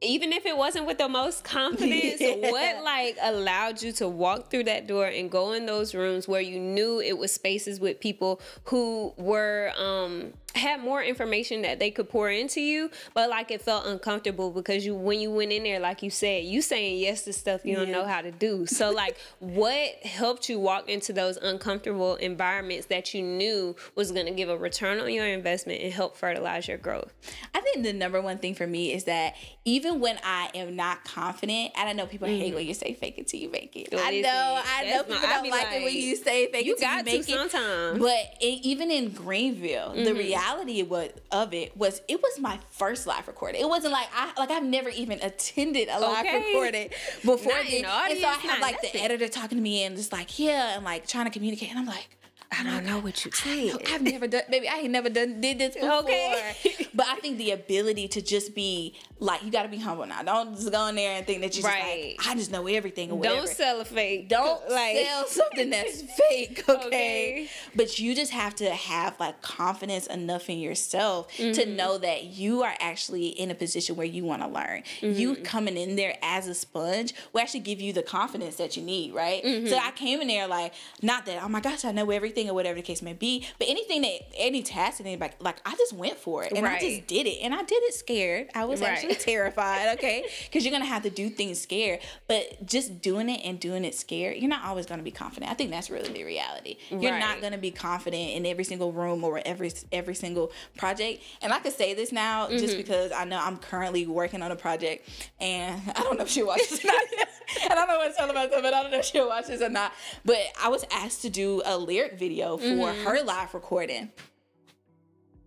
even 0.02 0.30
if 0.32 0.44
it 0.44 0.56
wasn't 0.56 0.86
with 0.86 0.98
the 0.98 1.08
most 1.08 1.42
confidence, 1.42 2.20
yeah. 2.20 2.50
what 2.50 2.84
like 2.84 3.16
allowed 3.22 3.80
you 3.82 3.92
to 3.92 4.08
walk 4.08 4.50
through 4.50 4.64
that 4.64 4.86
door 4.86 5.06
and 5.06 5.30
go 5.30 5.52
in 5.52 5.66
those 5.66 5.94
rooms 5.94 6.28
where 6.28 6.40
you 6.40 6.60
knew 6.60 7.00
it 7.00 7.16
was 7.16 7.32
spaces 7.32 7.80
with 7.80 7.98
people 7.98 8.40
who 8.64 9.14
were 9.16 9.72
um 9.78 10.32
had 10.56 10.80
more 10.80 11.02
information 11.02 11.62
that 11.62 11.78
they 11.78 11.90
could 11.90 12.08
pour 12.08 12.30
into 12.30 12.60
you, 12.60 12.90
but 13.14 13.28
like 13.28 13.50
it 13.50 13.62
felt 13.62 13.86
uncomfortable 13.86 14.50
because 14.50 14.84
you 14.84 14.94
when 14.94 15.20
you 15.20 15.30
went 15.30 15.52
in 15.52 15.62
there, 15.62 15.80
like 15.80 16.02
you 16.02 16.10
said, 16.10 16.44
you 16.44 16.62
saying 16.62 16.98
yes 16.98 17.22
to 17.22 17.32
stuff 17.32 17.64
you 17.64 17.76
don't 17.76 17.90
know 17.90 18.04
how 18.04 18.20
to 18.20 18.30
do. 18.30 18.66
So 18.66 18.90
like 18.94 19.16
what 19.38 20.04
helped 20.04 20.48
you 20.48 20.58
walk 20.58 20.88
into 20.88 21.12
those 21.12 21.36
uncomfortable 21.36 22.16
environments 22.16 22.86
that 22.86 23.14
you 23.14 23.22
knew 23.22 23.76
was 23.94 24.12
gonna 24.12 24.32
give 24.32 24.48
a 24.48 24.56
return 24.56 24.98
on 24.98 25.12
your 25.12 25.26
investment 25.26 25.82
and 25.82 25.92
help 25.92 26.16
fertilize 26.16 26.68
your 26.68 26.78
growth? 26.78 27.12
I 27.54 27.60
think 27.60 27.84
the 27.84 27.92
number 27.92 28.20
one 28.20 28.38
thing 28.38 28.54
for 28.54 28.66
me 28.66 28.92
is 28.92 29.04
that 29.04 29.34
even 29.64 30.00
when 30.00 30.18
I 30.24 30.50
am 30.54 30.76
not 30.76 31.04
confident, 31.04 31.72
and 31.76 31.88
I 31.88 31.92
know 31.92 32.06
people 32.06 32.28
mm. 32.28 32.38
hate 32.38 32.54
when 32.54 32.66
you 32.66 32.74
say 32.74 32.94
fake 32.94 33.18
it 33.18 33.26
till 33.26 33.40
you 33.40 33.50
make 33.50 33.74
it. 33.74 33.88
I 33.92 34.20
know, 34.20 34.62
I 34.64 34.84
know 34.88 35.02
people 35.02 35.22
don't 35.22 35.50
like, 35.50 35.64
like, 35.64 35.74
it 35.74 35.84
when 35.84 35.94
you 35.94 36.16
say 36.16 36.46
fake 36.52 36.66
it 36.66 36.78
till 36.78 36.96
you 36.96 37.04
make 37.04 37.28
it. 37.28 37.34
Sometimes. 37.34 37.98
But 37.98 38.36
it, 38.40 38.64
even 38.64 38.90
in 38.90 39.10
Greenville, 39.10 39.90
mm-hmm. 39.90 40.04
the 40.04 40.14
reality 40.14 40.45
was, 40.88 41.10
of 41.30 41.54
it 41.54 41.76
was 41.76 42.00
it 42.08 42.22
was 42.22 42.38
my 42.38 42.58
first 42.70 43.06
live 43.06 43.26
recording. 43.26 43.60
It 43.60 43.68
wasn't 43.68 43.92
like 43.92 44.08
I 44.14 44.32
like 44.38 44.50
I've 44.50 44.64
never 44.64 44.88
even 44.90 45.20
attended 45.22 45.88
a 45.88 46.00
live 46.00 46.26
okay. 46.26 46.46
recording 46.46 46.88
before. 47.24 47.52
Not 47.52 47.66
then. 47.70 47.84
and 47.84 48.20
so 48.20 48.26
I 48.26 48.34
have 48.34 48.60
like 48.60 48.80
the 48.80 49.02
editor 49.02 49.28
talking 49.28 49.58
to 49.58 49.62
me 49.62 49.84
and 49.84 49.96
just 49.96 50.12
like 50.12 50.38
yeah, 50.38 50.76
and 50.76 50.84
like 50.84 51.06
trying 51.06 51.26
to 51.26 51.30
communicate, 51.30 51.70
and 51.70 51.78
I'm 51.78 51.86
like 51.86 52.08
I 52.52 52.62
don't 52.62 52.86
know 52.86 53.00
what 53.00 53.24
you 53.24 53.30
say. 53.32 53.72
I've 53.92 54.02
never 54.02 54.26
done, 54.26 54.42
maybe 54.48 54.68
I 54.68 54.76
ain't 54.76 54.90
never 54.90 55.08
done 55.08 55.40
did 55.40 55.58
this 55.58 55.74
before. 55.74 55.98
Okay. 55.98 56.54
but 56.94 57.06
I 57.08 57.16
think 57.16 57.38
the 57.38 57.50
ability 57.50 58.08
to 58.08 58.22
just 58.22 58.54
be 58.54 58.94
like, 59.18 59.42
you 59.42 59.50
got 59.50 59.64
to 59.64 59.68
be 59.68 59.78
humble 59.78 60.06
now. 60.06 60.22
Don't 60.22 60.54
just 60.54 60.70
go 60.70 60.86
in 60.86 60.94
there 60.94 61.16
and 61.16 61.26
think 61.26 61.40
that 61.40 61.56
you 61.56 61.64
right. 61.64 62.16
just 62.16 62.26
like, 62.26 62.34
I 62.34 62.38
just 62.38 62.52
know 62.52 62.66
everything 62.66 63.10
or 63.10 63.18
whatever. 63.18 63.36
Don't 63.36 63.48
sell 63.48 63.80
a 63.80 63.84
fake. 63.84 64.28
Don't 64.28 64.70
like 64.70 64.96
sell 64.96 65.26
something 65.28 65.70
that's 65.70 66.02
fake. 66.02 66.64
Okay? 66.68 66.86
okay? 66.86 67.48
But 67.74 67.98
you 67.98 68.14
just 68.14 68.32
have 68.32 68.54
to 68.56 68.70
have 68.70 69.18
like 69.18 69.42
confidence 69.42 70.06
enough 70.06 70.48
in 70.48 70.58
yourself 70.58 71.32
mm-hmm. 71.36 71.52
to 71.52 71.66
know 71.66 71.98
that 71.98 72.24
you 72.24 72.62
are 72.62 72.74
actually 72.78 73.28
in 73.28 73.50
a 73.50 73.54
position 73.54 73.96
where 73.96 74.06
you 74.06 74.24
want 74.24 74.42
to 74.42 74.48
learn. 74.48 74.82
Mm-hmm. 75.00 75.18
You 75.18 75.36
coming 75.36 75.76
in 75.76 75.96
there 75.96 76.16
as 76.22 76.46
a 76.46 76.54
sponge 76.54 77.12
will 77.32 77.40
actually 77.40 77.60
give 77.60 77.80
you 77.80 77.92
the 77.92 78.02
confidence 78.02 78.56
that 78.56 78.76
you 78.76 78.82
need, 78.82 79.14
right? 79.14 79.42
Mm-hmm. 79.42 79.66
So 79.66 79.76
I 79.78 79.90
came 79.90 80.20
in 80.20 80.28
there 80.28 80.46
like, 80.46 80.74
not 81.02 81.26
that, 81.26 81.42
oh 81.42 81.48
my 81.48 81.60
gosh, 81.60 81.84
I 81.84 81.92
know 81.92 82.10
everything 82.10 82.35
everything 82.36 82.50
or 82.50 82.54
whatever 82.54 82.76
the 82.76 82.82
case 82.82 83.02
may 83.02 83.12
be. 83.12 83.46
But 83.58 83.68
anything 83.68 84.02
that 84.02 84.20
any 84.36 84.62
task 84.62 85.00
and 85.00 85.06
anybody 85.06 85.34
like 85.40 85.56
I 85.64 85.74
just 85.76 85.92
went 85.92 86.16
for 86.16 86.44
it 86.44 86.52
and 86.52 86.64
right. 86.64 86.76
I 86.76 86.80
just 86.80 87.06
did 87.06 87.26
it 87.26 87.38
and 87.42 87.54
I 87.54 87.62
did 87.62 87.82
it 87.84 87.94
scared. 87.94 88.48
I 88.54 88.64
was 88.64 88.80
right. 88.80 88.90
actually 88.90 89.14
terrified. 89.16 89.94
Okay, 89.94 90.26
because 90.44 90.64
you're 90.64 90.72
gonna 90.72 90.84
have 90.84 91.02
to 91.04 91.10
do 91.10 91.28
things 91.28 91.60
scared. 91.60 92.00
But 92.28 92.66
just 92.66 93.00
doing 93.00 93.28
it 93.28 93.40
and 93.44 93.58
doing 93.58 93.84
it 93.84 93.94
scared, 93.94 94.36
you're 94.36 94.50
not 94.50 94.64
always 94.64 94.86
gonna 94.86 95.02
be 95.02 95.10
confident. 95.10 95.50
I 95.50 95.54
think 95.54 95.70
that's 95.70 95.90
really 95.90 96.12
the 96.12 96.24
reality. 96.24 96.76
You're 96.90 97.12
right. 97.12 97.18
not 97.18 97.40
gonna 97.40 97.58
be 97.58 97.70
confident 97.70 98.32
in 98.32 98.46
every 98.46 98.64
single 98.64 98.92
room 98.92 99.24
or 99.24 99.40
every 99.44 99.72
every 99.92 100.14
single 100.14 100.52
project. 100.76 101.22
And 101.42 101.52
I 101.52 101.58
could 101.58 101.72
say 101.72 101.94
this 101.94 102.12
now 102.12 102.46
mm-hmm. 102.46 102.58
just 102.58 102.76
because 102.76 103.12
I 103.12 103.24
know 103.24 103.40
I'm 103.40 103.56
currently 103.56 104.06
working 104.06 104.42
on 104.42 104.52
a 104.52 104.56
project 104.56 105.08
and 105.40 105.80
I 105.96 106.02
don't 106.02 106.18
know 106.18 106.24
if 106.24 106.30
she 106.30 106.42
watches 106.42 106.84
and 107.64 107.72
I 107.72 107.74
don't 107.74 107.88
know 107.88 107.98
what 107.98 108.10
to 108.10 108.16
tell 108.16 108.32
myself, 108.32 108.62
but 108.62 108.74
I 108.74 108.82
don't 108.82 108.92
know 108.92 108.98
if 108.98 109.04
she'll 109.04 109.28
watch 109.28 109.46
this 109.46 109.62
or 109.62 109.68
not. 109.68 109.92
But 110.24 110.38
I 110.62 110.68
was 110.68 110.84
asked 110.90 111.22
to 111.22 111.30
do 111.30 111.62
a 111.64 111.76
lyric 111.76 112.18
video 112.18 112.26
video 112.36 112.56
for 112.56 112.92
mm-hmm. 112.92 113.04
her 113.04 113.22
live 113.22 113.54
recording. 113.54 114.10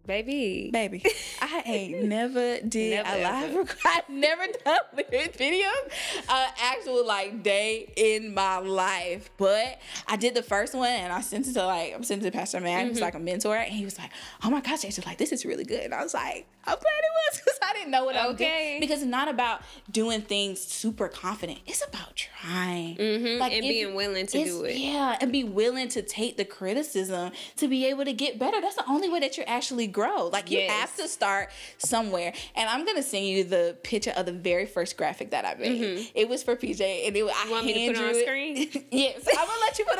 Baby. 0.05 0.71
Baby. 0.73 1.03
I 1.41 1.61
ain't 1.65 2.05
never 2.05 2.59
did 2.61 3.03
never 3.03 3.19
a 3.19 3.21
live 3.21 3.55
record. 3.55 3.77
I 3.85 4.01
never 4.09 4.47
done 4.65 4.79
lyric 4.95 5.37
videos 5.37 6.23
uh, 6.27 6.47
actual 6.63 7.05
like 7.05 7.43
day 7.43 7.93
in 7.95 8.33
my 8.33 8.57
life. 8.57 9.29
But 9.37 9.79
I 10.07 10.15
did 10.15 10.33
the 10.33 10.41
first 10.41 10.73
one 10.73 10.89
and 10.89 11.13
I 11.13 11.21
sent 11.21 11.47
it 11.47 11.53
to 11.53 11.65
like 11.65 11.93
I'm 11.93 12.03
sending 12.03 12.25
it 12.25 12.31
to 12.31 12.37
Pastor 12.37 12.59
Matt, 12.59 12.79
mm-hmm. 12.79 12.89
who's 12.89 13.01
like 13.01 13.13
a 13.13 13.19
mentor, 13.19 13.55
and 13.55 13.71
he 13.71 13.85
was 13.85 13.99
like, 13.99 14.09
Oh 14.43 14.49
my 14.49 14.61
gosh, 14.61 14.81
Jason, 14.81 15.03
like 15.05 15.19
this 15.19 15.31
is 15.31 15.45
really 15.45 15.65
good. 15.65 15.81
And 15.81 15.93
I 15.93 16.01
was 16.01 16.15
like, 16.15 16.47
I'm 16.65 16.77
glad 16.77 16.79
it 16.79 17.13
was 17.31 17.58
I 17.69 17.73
didn't 17.73 17.91
know 17.91 18.05
what 18.05 18.15
okay. 18.15 18.23
I 18.23 18.27
was 18.27 18.37
doing. 18.37 18.79
Because 18.79 19.01
it's 19.01 19.09
not 19.09 19.27
about 19.27 19.61
doing 19.91 20.21
things 20.21 20.59
super 20.59 21.07
confident. 21.07 21.59
It's 21.67 21.85
about 21.85 22.15
trying. 22.15 22.95
Mm-hmm. 22.97 23.39
Like 23.39 23.53
and 23.53 23.61
being 23.61 23.95
willing 23.95 24.25
to 24.27 24.43
do 24.43 24.63
it. 24.63 24.77
Yeah, 24.77 25.17
and 25.21 25.31
be 25.31 25.43
willing 25.43 25.87
to 25.89 26.01
take 26.01 26.37
the 26.37 26.45
criticism 26.45 27.31
to 27.57 27.67
be 27.67 27.85
able 27.85 28.05
to 28.05 28.13
get 28.13 28.39
better. 28.39 28.59
That's 28.61 28.75
the 28.75 28.89
only 28.89 29.09
way 29.09 29.19
that 29.19 29.37
you're 29.37 29.49
actually 29.49 29.87
grow. 29.87 30.27
Like 30.27 30.49
you 30.49 30.59
yes. 30.59 30.71
have 30.71 30.95
to 30.97 31.07
start 31.07 31.49
somewhere. 31.77 32.33
And 32.55 32.69
I'm 32.69 32.85
gonna 32.85 33.03
send 33.03 33.25
you 33.25 33.43
the 33.43 33.77
picture 33.83 34.13
of 34.15 34.25
the 34.25 34.31
very 34.31 34.65
first 34.65 34.97
graphic 34.97 35.31
that 35.31 35.45
I 35.45 35.55
made. 35.55 35.81
Mm-hmm. 35.81 36.03
It 36.15 36.29
was 36.29 36.43
for 36.43 36.55
PJ, 36.55 37.07
and 37.07 37.15
it, 37.15 37.23
was 37.23 37.33
I 37.35 37.49
want 37.51 37.65
me 37.65 37.73
to 37.73 37.93
put 37.93 38.03
it 38.03 38.15
on 38.15 38.21
screen. 38.21 38.85
yes, 38.91 39.27
I'm 39.27 39.47
gonna 39.47 39.58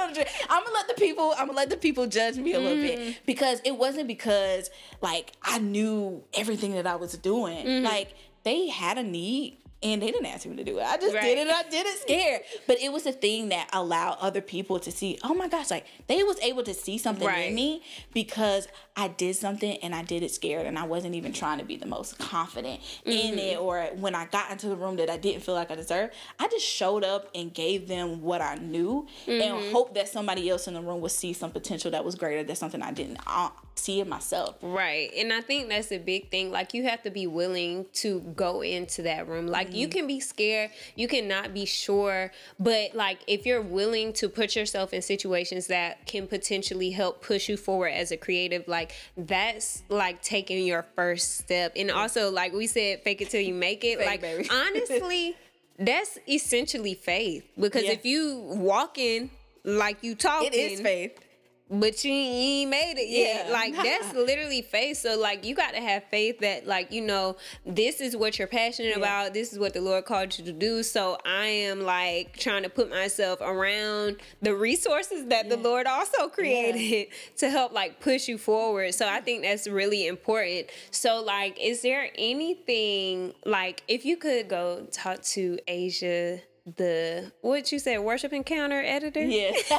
let 0.10 0.18
you 0.18 0.24
put 0.24 0.52
I'm 0.52 0.64
gonna 0.64 0.76
let 0.76 0.88
the 0.88 0.94
people. 0.96 1.34
I'm 1.38 1.48
gonna 1.48 1.58
let 1.58 1.70
the 1.70 1.78
people 1.78 2.08
judge 2.08 2.38
me 2.38 2.54
a 2.54 2.60
little 2.60 2.78
mm-hmm. 2.78 3.04
bit 3.04 3.26
because 3.26 3.62
it 3.64 3.78
wasn't 3.78 4.08
because 4.08 4.70
like 5.02 5.34
I 5.42 5.60
knew 5.60 6.24
everything 6.34 6.74
that 6.74 6.88
I 6.88 6.96
was 6.96 7.14
doing. 7.14 7.66
Mm-hmm. 7.66 7.86
Like 7.86 8.14
they 8.44 8.68
had 8.68 8.98
a 8.98 9.04
need 9.04 9.58
and 9.82 10.02
they 10.02 10.12
didn't 10.12 10.26
ask 10.26 10.46
me 10.46 10.58
to 10.58 10.64
do 10.64 10.78
it. 10.80 10.84
I 10.84 10.98
just 10.98 11.16
right. 11.16 11.24
did 11.24 11.48
it. 11.48 11.54
I 11.54 11.64
did 11.64 11.86
it 11.86 12.00
scared. 12.00 12.42
But 12.68 12.82
it 12.82 12.92
was 12.92 13.06
a 13.06 13.14
thing 13.14 13.50
that 13.50 13.70
allowed 13.72 14.18
other 14.20 14.42
people 14.42 14.80
to 14.80 14.92
see, 14.92 15.18
oh 15.24 15.34
my 15.34 15.48
gosh, 15.48 15.72
like 15.72 15.86
they 16.08 16.22
was 16.24 16.38
able 16.42 16.64
to 16.64 16.74
see 16.74 16.98
something 16.98 17.26
right. 17.26 17.48
in 17.48 17.56
me 17.56 17.82
because 18.14 18.68
I 18.98 19.08
did 19.08 19.38
something 19.38 19.78
and 19.78 19.96
I 19.96 20.04
did 20.04 20.22
it 20.22 20.32
scared 20.32 20.66
and 20.66 20.78
I 20.78 20.84
wasn't 20.84 21.16
even 21.16 21.32
trying 21.32 21.60
to 21.60 21.66
be 21.66 21.78
the 21.78 21.86
most 21.86 22.20
confident 22.20 22.82
mm-hmm. 22.82 23.10
in 23.10 23.40
it 23.40 23.58
or 23.58 23.84
when 23.96 24.16
I 24.16 24.26
got 24.26 24.52
into 24.52 24.68
the 24.68 24.76
room 24.76 24.98
that 24.98 25.10
I 25.10 25.16
didn't 25.16 25.44
feel 25.44 25.56
like 25.56 25.72
I 25.72 25.76
deserved, 25.76 26.14
I 26.38 26.50
just 26.50 26.66
showed 26.66 27.06
up 27.06 27.30
and 27.34 27.54
gave 27.54 27.88
them 27.88 28.22
what 28.22 28.42
I 28.42 28.56
knew 28.56 29.08
mm-hmm. 29.26 29.42
and 29.42 29.72
hope 29.72 29.94
that 29.96 30.10
somebody 30.10 30.50
else 30.50 30.68
in 30.68 30.74
the 30.74 30.82
room 30.82 31.00
would 31.00 31.12
see 31.12 31.32
some 31.32 31.52
potential 31.52 31.92
that 31.92 32.04
was 32.04 32.16
greater 32.16 32.44
than 32.44 32.58
something 32.58 32.82
I 32.82 32.92
didn't 32.92 33.20
uh, 33.26 33.50
see 33.80 34.00
it 34.00 34.08
myself. 34.08 34.58
Right. 34.62 35.12
And 35.16 35.32
I 35.32 35.42
think 35.42 35.70
that's 35.70 35.92
a 35.92 36.00
big 36.00 36.32
thing. 36.32 36.52
Like 36.52 36.74
you 36.74 36.84
have 36.84 37.02
to 37.04 37.10
be 37.10 37.28
willing 37.28 37.86
to 37.94 38.20
go 38.36 38.62
into 38.62 39.04
that 39.04 39.28
room. 39.28 39.48
Like 39.48 39.60
like 39.70 39.76
you 39.76 39.88
mm-hmm. 39.88 39.98
can 39.98 40.08
be 40.08 40.20
scared, 40.20 40.72
you 40.96 41.08
cannot 41.08 41.54
be 41.54 41.66
sure, 41.66 42.32
but 42.60 42.96
like 42.96 43.20
if 43.28 43.46
you're 43.46 43.62
willing 43.62 44.14
to 44.14 44.30
put 44.30 44.56
yourself 44.56 44.94
in 44.94 45.02
situations 45.02 45.68
that 45.68 46.06
can 46.06 46.28
potentially 46.28 46.92
help 46.92 47.22
push 47.22 47.50
you 47.50 47.58
forward 47.58 47.90
as 47.90 48.12
a 48.12 48.18
creative, 48.18 48.68
like 48.68 48.94
that's 49.18 49.84
like 49.90 50.22
taking 50.22 50.66
your 50.66 50.86
first 50.96 51.40
step. 51.40 51.74
And 51.76 51.92
also, 51.92 52.32
like 52.32 52.54
we 52.54 52.68
said, 52.68 53.04
fake 53.04 53.22
it 53.22 53.30
till 53.30 53.42
you 53.42 53.54
make 53.54 53.84
it. 53.84 53.90
Fake, 54.00 54.08
like 54.08 54.22
baby. 54.22 54.50
honestly, 54.52 55.36
that's 55.78 56.18
essentially 56.28 56.94
faith 56.94 57.46
because 57.60 57.84
yeah. 57.84 57.92
if 57.92 58.06
you 58.06 58.40
walk 58.46 58.98
in 58.98 59.30
like 59.64 60.04
you 60.04 60.16
talking, 60.16 60.48
it 60.48 60.56
is 60.56 60.82
faith 60.82 61.20
but 61.70 62.04
you, 62.04 62.12
ain't 62.12 62.72
made 62.72 62.96
it 62.98 63.10
yet. 63.10 63.46
Yeah. 63.48 63.54
Like 63.54 63.76
that's 63.76 64.14
literally 64.16 64.62
faith. 64.62 64.98
So 64.98 65.20
like 65.20 65.46
you 65.46 65.56
got 65.56 65.74
to 65.74 65.82
have 65.82 66.04
faith 66.06 66.40
that 66.40 66.66
like 66.66 66.92
you 66.92 67.02
know 67.02 67.38
this 67.66 68.02
is 68.02 68.16
what 68.16 68.40
you're 68.40 68.48
passionate 68.48 68.90
yeah. 68.90 68.98
about. 68.98 69.34
This 69.34 69.54
is 69.54 69.60
what 69.60 69.74
the 69.74 69.82
Lord 69.82 70.06
called 70.06 70.38
you 70.38 70.46
to 70.46 70.52
do. 70.52 70.82
So 70.84 71.18
I 71.26 71.46
am 71.46 71.82
like 71.82 72.38
trying 72.38 72.64
to 72.64 72.70
put 72.70 72.90
myself 72.90 73.40
around 73.42 74.18
the 74.42 74.56
resources 74.56 75.26
that 75.28 75.46
yeah. 75.46 75.56
the 75.56 75.58
Lord 75.58 75.86
also 75.86 76.28
created 76.28 77.10
to 77.38 77.50
help 77.50 77.72
like 77.72 78.00
push 78.00 78.28
you 78.28 78.38
forward. 78.38 78.94
So 78.96 79.08
I 79.08 79.22
think 79.22 79.44
that's 79.44 79.68
really 79.68 80.08
important. 80.08 80.68
So 80.92 81.22
like, 81.22 81.58
is 81.60 81.82
there 81.82 82.10
anything 82.18 83.34
like 83.46 83.84
if 83.88 84.06
you 84.06 84.18
could 84.18 84.48
go 84.48 84.88
talk 84.92 85.22
to 85.22 85.60
Asia? 85.68 86.42
The 86.78 87.32
what 87.42 87.72
you 87.72 87.80
said 87.80 88.00
worship 88.00 88.34
encounter 88.34 88.82
editor 88.82 89.22
yeah 89.22 89.52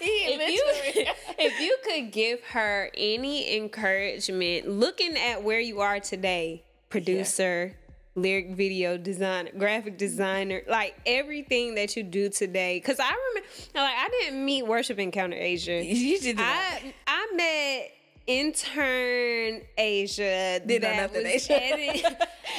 if 0.00 0.52
you 0.52 1.04
if 1.38 1.60
you 1.60 1.76
could 1.84 2.12
give 2.12 2.42
her 2.44 2.90
any 2.96 3.56
encouragement 3.56 4.68
looking 4.68 5.16
at 5.16 5.42
where 5.42 5.60
you 5.60 5.80
are 5.80 6.00
today 6.00 6.62
producer 6.88 7.74
yeah. 7.74 7.94
lyric 8.20 8.50
video 8.50 8.96
designer 8.96 9.50
graphic 9.58 9.96
designer 9.96 10.62
like 10.68 10.94
everything 11.06 11.74
that 11.74 11.96
you 11.96 12.02
do 12.02 12.28
today 12.28 12.78
because 12.78 13.00
i 13.00 13.10
remember 13.10 13.48
like 13.74 13.96
i 13.96 14.08
didn't 14.20 14.44
meet 14.44 14.66
worship 14.66 14.98
encounter 14.98 15.36
asia 15.36 15.82
you 15.84 16.20
did 16.20 16.36
i 16.38 16.94
i 17.06 17.32
met 17.34 17.90
intern 18.26 19.60
Asia 19.76 20.60
did 20.64 20.82
that 20.82 21.12
was 21.12 21.24
Asia. 21.24 21.60
Edit, 21.60 22.04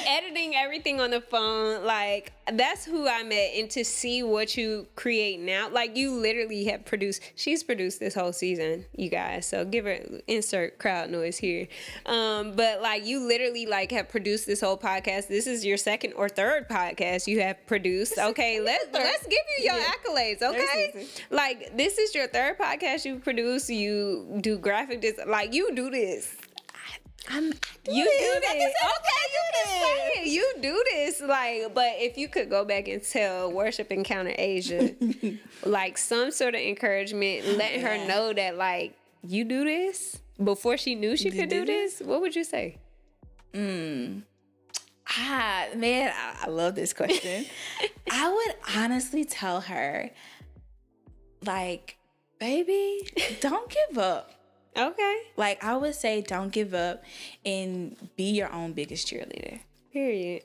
editing 0.06 0.54
everything 0.54 1.00
on 1.00 1.10
the 1.10 1.20
phone. 1.20 1.84
Like 1.84 2.33
that's 2.52 2.84
who 2.84 3.08
I 3.08 3.22
met, 3.22 3.52
and 3.56 3.70
to 3.70 3.84
see 3.84 4.22
what 4.22 4.56
you 4.56 4.86
create 4.96 5.40
now, 5.40 5.68
like 5.70 5.96
you 5.96 6.12
literally 6.12 6.64
have 6.66 6.84
produced. 6.84 7.22
She's 7.36 7.62
produced 7.62 8.00
this 8.00 8.14
whole 8.14 8.32
season, 8.32 8.84
you 8.96 9.08
guys. 9.08 9.46
So 9.46 9.64
give 9.64 9.84
her 9.86 9.98
insert 10.26 10.78
crowd 10.78 11.10
noise 11.10 11.38
here. 11.38 11.68
Um, 12.06 12.52
but 12.52 12.82
like 12.82 13.06
you 13.06 13.26
literally 13.26 13.66
like 13.66 13.90
have 13.92 14.08
produced 14.08 14.46
this 14.46 14.60
whole 14.60 14.78
podcast. 14.78 15.28
This 15.28 15.46
is 15.46 15.64
your 15.64 15.76
second 15.76 16.12
or 16.14 16.28
third 16.28 16.68
podcast 16.68 17.26
you 17.26 17.40
have 17.40 17.64
produced. 17.66 18.18
Okay, 18.18 18.60
let's 18.60 18.86
let's 18.92 19.24
give 19.24 19.38
you 19.58 19.64
your 19.64 19.76
yeah. 19.76 19.92
accolades. 19.92 20.42
Okay, 20.42 21.06
like 21.30 21.76
this 21.76 21.98
is 21.98 22.14
your 22.14 22.26
third 22.28 22.58
podcast 22.58 23.04
you 23.04 23.16
produce. 23.16 23.70
You 23.70 24.38
do 24.40 24.58
graphic 24.58 25.00
design. 25.00 25.30
Like 25.30 25.54
you 25.54 25.74
do 25.74 25.90
this. 25.90 26.34
I'm 27.28 27.44
you 27.90 28.04
do 28.04 28.40
this. 28.40 28.74
Okay, 28.84 29.24
you 29.32 29.44
this. 29.52 30.32
You 30.32 30.54
do 30.60 30.84
this. 30.90 31.20
Like, 31.20 31.74
but 31.74 31.92
if 31.98 32.18
you 32.18 32.28
could 32.28 32.50
go 32.50 32.64
back 32.64 32.88
and 32.88 33.02
tell 33.02 33.52
Worship 33.52 33.90
Encounter 33.90 34.34
Asia, 34.36 34.94
like 35.64 35.98
some 35.98 36.30
sort 36.30 36.54
of 36.54 36.60
encouragement, 36.60 37.56
letting 37.56 37.80
yeah. 37.80 37.98
her 37.98 38.08
know 38.08 38.32
that 38.32 38.56
like 38.56 38.94
you 39.22 39.44
do 39.44 39.64
this. 39.64 40.18
before 40.42 40.76
she 40.76 40.94
knew 40.94 41.16
she 41.16 41.30
could 41.30 41.48
do 41.48 41.64
this, 41.64 42.00
what 42.00 42.20
would 42.20 42.36
you 42.36 42.44
say? 42.44 42.78
Mm. 43.52 44.22
Ah, 45.08 45.66
man, 45.76 46.12
I, 46.14 46.46
I 46.46 46.48
love 46.48 46.74
this 46.74 46.92
question. 46.92 47.46
I 48.10 48.32
would 48.32 48.76
honestly 48.76 49.24
tell 49.24 49.60
her, 49.62 50.10
like, 51.44 51.96
baby, 52.40 53.08
don't 53.40 53.70
give 53.70 53.98
up. 53.98 54.33
Okay. 54.76 55.16
Like, 55.36 55.62
I 55.62 55.76
would 55.76 55.94
say, 55.94 56.20
don't 56.20 56.52
give 56.52 56.74
up 56.74 57.02
and 57.44 57.96
be 58.16 58.30
your 58.30 58.52
own 58.52 58.72
biggest 58.72 59.06
cheerleader. 59.06 59.60
Period. 59.92 60.42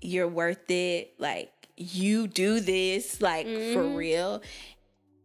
You're 0.00 0.28
worth 0.28 0.70
it. 0.70 1.14
Like, 1.18 1.52
you 1.76 2.26
do 2.26 2.60
this, 2.60 3.20
like, 3.20 3.46
mm-hmm. 3.46 3.72
for 3.74 3.96
real. 3.96 4.42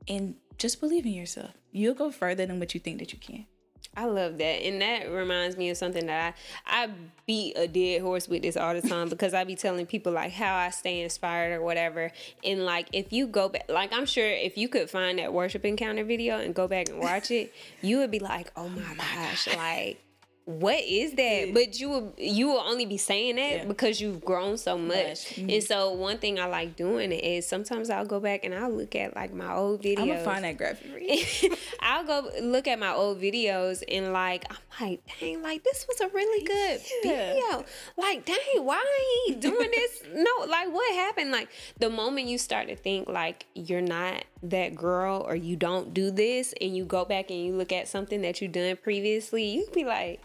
And 0.08 0.36
just 0.58 0.80
believe 0.80 1.06
in 1.06 1.14
yourself. 1.14 1.52
You'll 1.72 1.96
go 1.96 2.12
further 2.12 2.46
than 2.46 2.60
what 2.60 2.74
you 2.74 2.80
think 2.80 3.00
that 3.00 3.14
you 3.14 3.20
can. 3.20 3.48
I 3.96 4.06
love 4.06 4.38
that. 4.40 4.44
And 4.44 4.82
that 4.82 5.12
reminds 5.12 5.58
me 5.58 5.70
of 5.70 5.78
something 5.78 6.06
that 6.08 6.36
I 6.66 6.84
I 6.84 6.90
beat 7.26 7.58
a 7.58 7.68
dead 7.68 8.02
horse 8.02 8.28
with 8.28 8.42
this 8.42 8.58
all 8.58 8.74
the 8.74 8.82
time 8.82 9.08
because 9.08 9.34
I 9.34 9.44
be 9.44 9.56
telling 9.56 9.86
people 9.86 10.12
like 10.12 10.32
how 10.34 10.56
I 10.56 10.70
stay 10.72 11.02
inspired 11.02 11.54
or 11.54 11.62
whatever. 11.62 12.12
And 12.44 12.66
like 12.66 12.88
if 12.92 13.14
you 13.14 13.28
go 13.28 13.50
back 13.50 13.66
like 13.70 13.94
I'm 13.94 14.06
sure 14.06 14.28
if 14.28 14.58
you 14.58 14.68
could 14.68 14.90
find 14.90 15.20
that 15.20 15.32
worship 15.32 15.64
encounter 15.66 16.04
video 16.04 16.40
and 16.40 16.54
go 16.54 16.68
back 16.68 16.90
and 16.90 17.00
watch 17.00 17.32
it, 17.32 17.54
you 17.82 18.00
would 18.00 18.12
be 18.12 18.20
like, 18.20 18.52
"Oh 18.56 18.70
my 18.70 18.96
gosh, 18.96 19.48
like 19.56 20.00
what 20.46 20.84
is 20.84 21.14
that? 21.14 21.54
But 21.54 21.80
you 21.80 21.90
will 21.90 22.14
you 22.18 22.48
will 22.48 22.60
only 22.60 22.86
be 22.86 22.98
saying 22.98 23.38
that 23.38 23.52
yeah. 23.52 23.66
because 23.66 24.02
you've 24.02 24.26
grown 24.26 24.58
so 24.58 24.78
much. 24.78 25.36
Mm-hmm. 25.36 25.50
And 25.50 25.64
so 25.64 25.92
one 25.94 26.18
thing 26.18 26.38
I 26.38 26.48
like 26.48 26.76
doing 26.76 27.14
is 27.14 27.48
sometimes 27.48 27.90
I'll 27.90 28.06
go 28.06 28.20
back 28.20 28.44
and 28.44 28.54
I'll 28.54 28.72
look 28.72 28.94
at 28.96 29.16
like 29.16 29.34
my 29.34 29.54
old 29.54 29.82
videos. 29.82 30.00
I'm 30.00 30.08
gonna 30.08 30.24
find 30.24 30.44
that 30.44 30.58
graphic. 30.58 31.58
I'll 31.80 32.04
go 32.04 32.30
look 32.42 32.68
at 32.68 32.78
my 32.78 32.94
old 32.94 33.22
videos 33.22 33.84
and 33.90 34.12
like 34.12 34.46
I'm 34.50 34.90
like, 34.90 35.02
dang, 35.20 35.42
like 35.42 35.64
this 35.64 35.86
was 35.88 36.02
a 36.02 36.10
really 36.10 36.46
good 36.46 36.82
yeah. 37.04 37.34
video. 37.34 37.66
Like, 37.98 38.26
dang, 38.26 38.38
why 38.58 38.76
are 38.76 39.28
he 39.28 39.36
doing 39.36 39.72
this? 39.72 40.04
no, 40.14 40.46
like 40.46 40.72
what 40.74 40.94
happened? 40.96 41.32
Like 41.32 41.50
the 41.80 41.90
moment 41.90 42.28
you 42.28 42.38
start 42.38 42.68
to 42.68 42.76
think 42.76 43.08
like 43.08 43.46
you're 43.54 43.82
not 43.82 44.26
that 44.44 44.76
girl 44.76 45.26
or 45.28 45.36
you 45.36 45.56
don't 45.56 45.94
do 45.94 46.12
this 46.12 46.54
and 46.60 46.76
you 46.76 46.86
go 46.86 47.06
back 47.06 47.32
and 47.32 47.44
you 47.44 47.54
look 47.54 47.72
at 47.72 47.88
something 47.88 48.22
that 48.22 48.42
you 48.42 48.48
done 48.48 48.78
previously, 48.78 49.44
you 49.46 49.68
be 49.74 49.86
like, 49.86 50.22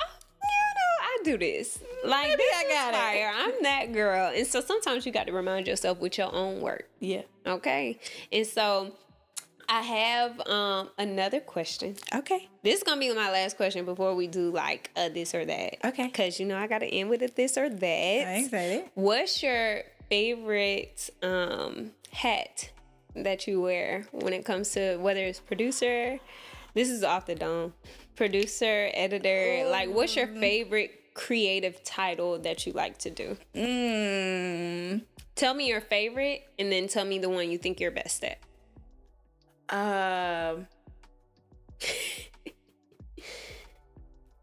oh, 0.00 0.06
you 0.42 0.48
know, 0.76 1.02
I 1.02 1.18
do 1.24 1.38
this. 1.38 1.80
Like 2.04 2.28
Maybe 2.28 2.36
this 2.38 2.56
I 2.56 2.68
got 2.68 2.94
fire. 2.94 3.30
It. 3.30 3.34
I'm 3.34 3.62
that 3.64 3.92
girl. 3.92 4.32
And 4.34 4.46
so 4.46 4.60
sometimes 4.60 5.04
you 5.04 5.12
got 5.12 5.26
to 5.26 5.32
remind 5.32 5.66
yourself 5.66 5.98
with 5.98 6.16
your 6.16 6.32
own 6.32 6.60
work. 6.60 6.88
Yeah. 7.00 7.22
Okay. 7.46 7.98
And 8.32 8.46
so 8.46 8.92
I 9.68 9.82
have 9.82 10.40
um 10.48 10.90
another 10.98 11.40
question. 11.40 11.96
Okay. 12.14 12.48
This 12.62 12.78
is 12.78 12.82
gonna 12.82 13.00
be 13.00 13.12
my 13.14 13.30
last 13.30 13.56
question 13.56 13.84
before 13.84 14.14
we 14.14 14.26
do 14.26 14.50
like 14.50 14.90
a 14.96 15.08
this 15.08 15.34
or 15.34 15.44
that. 15.44 15.76
Okay. 15.84 16.08
Cause 16.08 16.40
you 16.40 16.46
know 16.46 16.56
I 16.56 16.66
gotta 16.66 16.86
end 16.86 17.10
with 17.10 17.22
a 17.22 17.28
this 17.28 17.56
or 17.58 17.68
that. 17.68 18.28
I'm 18.28 18.44
excited. 18.44 18.84
What's 18.94 19.42
your 19.42 19.82
favorite 20.08 21.10
um 21.22 21.92
hat 22.12 22.70
that 23.14 23.46
you 23.46 23.60
wear 23.60 24.06
when 24.12 24.32
it 24.32 24.44
comes 24.44 24.70
to 24.72 24.96
whether 24.98 25.20
it's 25.20 25.40
producer? 25.40 26.18
This 26.74 26.88
is 26.88 27.02
off 27.02 27.26
the 27.26 27.34
dome. 27.34 27.74
Producer, 28.16 28.90
editor, 28.94 29.64
Ooh. 29.64 29.70
like 29.70 29.90
what's 29.90 30.14
your 30.14 30.26
favorite 30.26 31.14
creative 31.14 31.82
title 31.82 32.38
that 32.38 32.66
you 32.66 32.72
like 32.72 32.98
to 32.98 33.10
do? 33.10 33.36
Mm. 33.54 35.02
Tell 35.34 35.54
me 35.54 35.68
your 35.68 35.80
favorite 35.80 36.42
and 36.58 36.70
then 36.70 36.88
tell 36.88 37.04
me 37.04 37.18
the 37.18 37.28
one 37.28 37.50
you 37.50 37.58
think 37.58 37.80
you're 37.80 37.90
best 37.90 38.24
at. 38.24 38.38
Um 39.68 40.66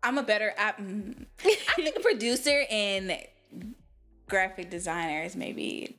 I'm 0.03 0.17
a 0.17 0.23
better 0.23 0.53
I, 0.57 0.71
mm, 0.73 1.25
I 1.43 1.73
think 1.75 2.01
producer 2.01 2.63
and 2.69 3.17
graphic 4.27 4.69
designers 4.69 5.35
maybe 5.35 5.97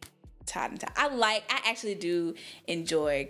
Todd 0.49 0.73
and 0.73 0.81
Todd. 0.81 0.93
I 0.97 1.09
like 1.09 1.45
I 1.51 1.71
actually 1.71 1.95
do 1.95 2.35
enjoy 2.67 3.29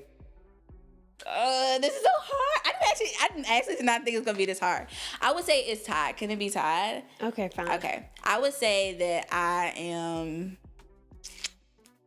uh, 1.27 1.79
this 1.79 1.95
is 1.95 2.03
so 2.03 2.11
hard. 2.13 2.61
I 2.65 2.73
didn't 2.73 2.89
actually, 2.91 3.07
I 3.21 3.29
didn't 3.29 3.51
actually 3.51 3.77
did 3.77 3.85
not 3.85 4.05
think 4.05 4.15
it 4.15 4.19
was 4.19 4.27
gonna 4.27 4.39
be 4.39 4.47
this 4.47 4.61
hard. 4.61 4.87
I 5.21 5.33
would 5.33 5.45
say 5.45 5.63
it's 5.63 5.85
Todd. 5.85 6.17
Can 6.17 6.31
it 6.31 6.39
be 6.39 6.51
Todd? 6.51 7.03
Okay, 7.23 7.51
fine. 7.55 7.69
Okay, 7.73 8.07
I 8.25 8.39
would 8.39 8.55
say 8.55 8.95
that 8.99 9.27
I 9.33 9.73
am 9.77 10.59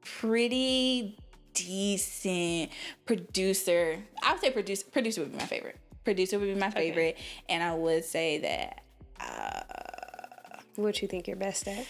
pretty 0.03 1.17
decent 1.53 2.71
producer. 3.05 3.99
I 4.23 4.31
would 4.31 4.41
say 4.41 4.51
producer. 4.51 4.85
Producer 4.91 5.21
would 5.21 5.31
be 5.31 5.37
my 5.37 5.45
favorite. 5.45 5.77
Producer 6.03 6.39
would 6.39 6.53
be 6.53 6.59
my 6.59 6.71
favorite, 6.71 7.15
okay. 7.15 7.45
and 7.49 7.63
I 7.63 7.75
would 7.75 8.05
say 8.05 8.39
that. 8.39 8.81
Uh, 9.19 9.61
what 10.77 11.01
you 11.01 11.07
think 11.07 11.27
you're 11.27 11.35
best 11.35 11.67
at? 11.67 11.85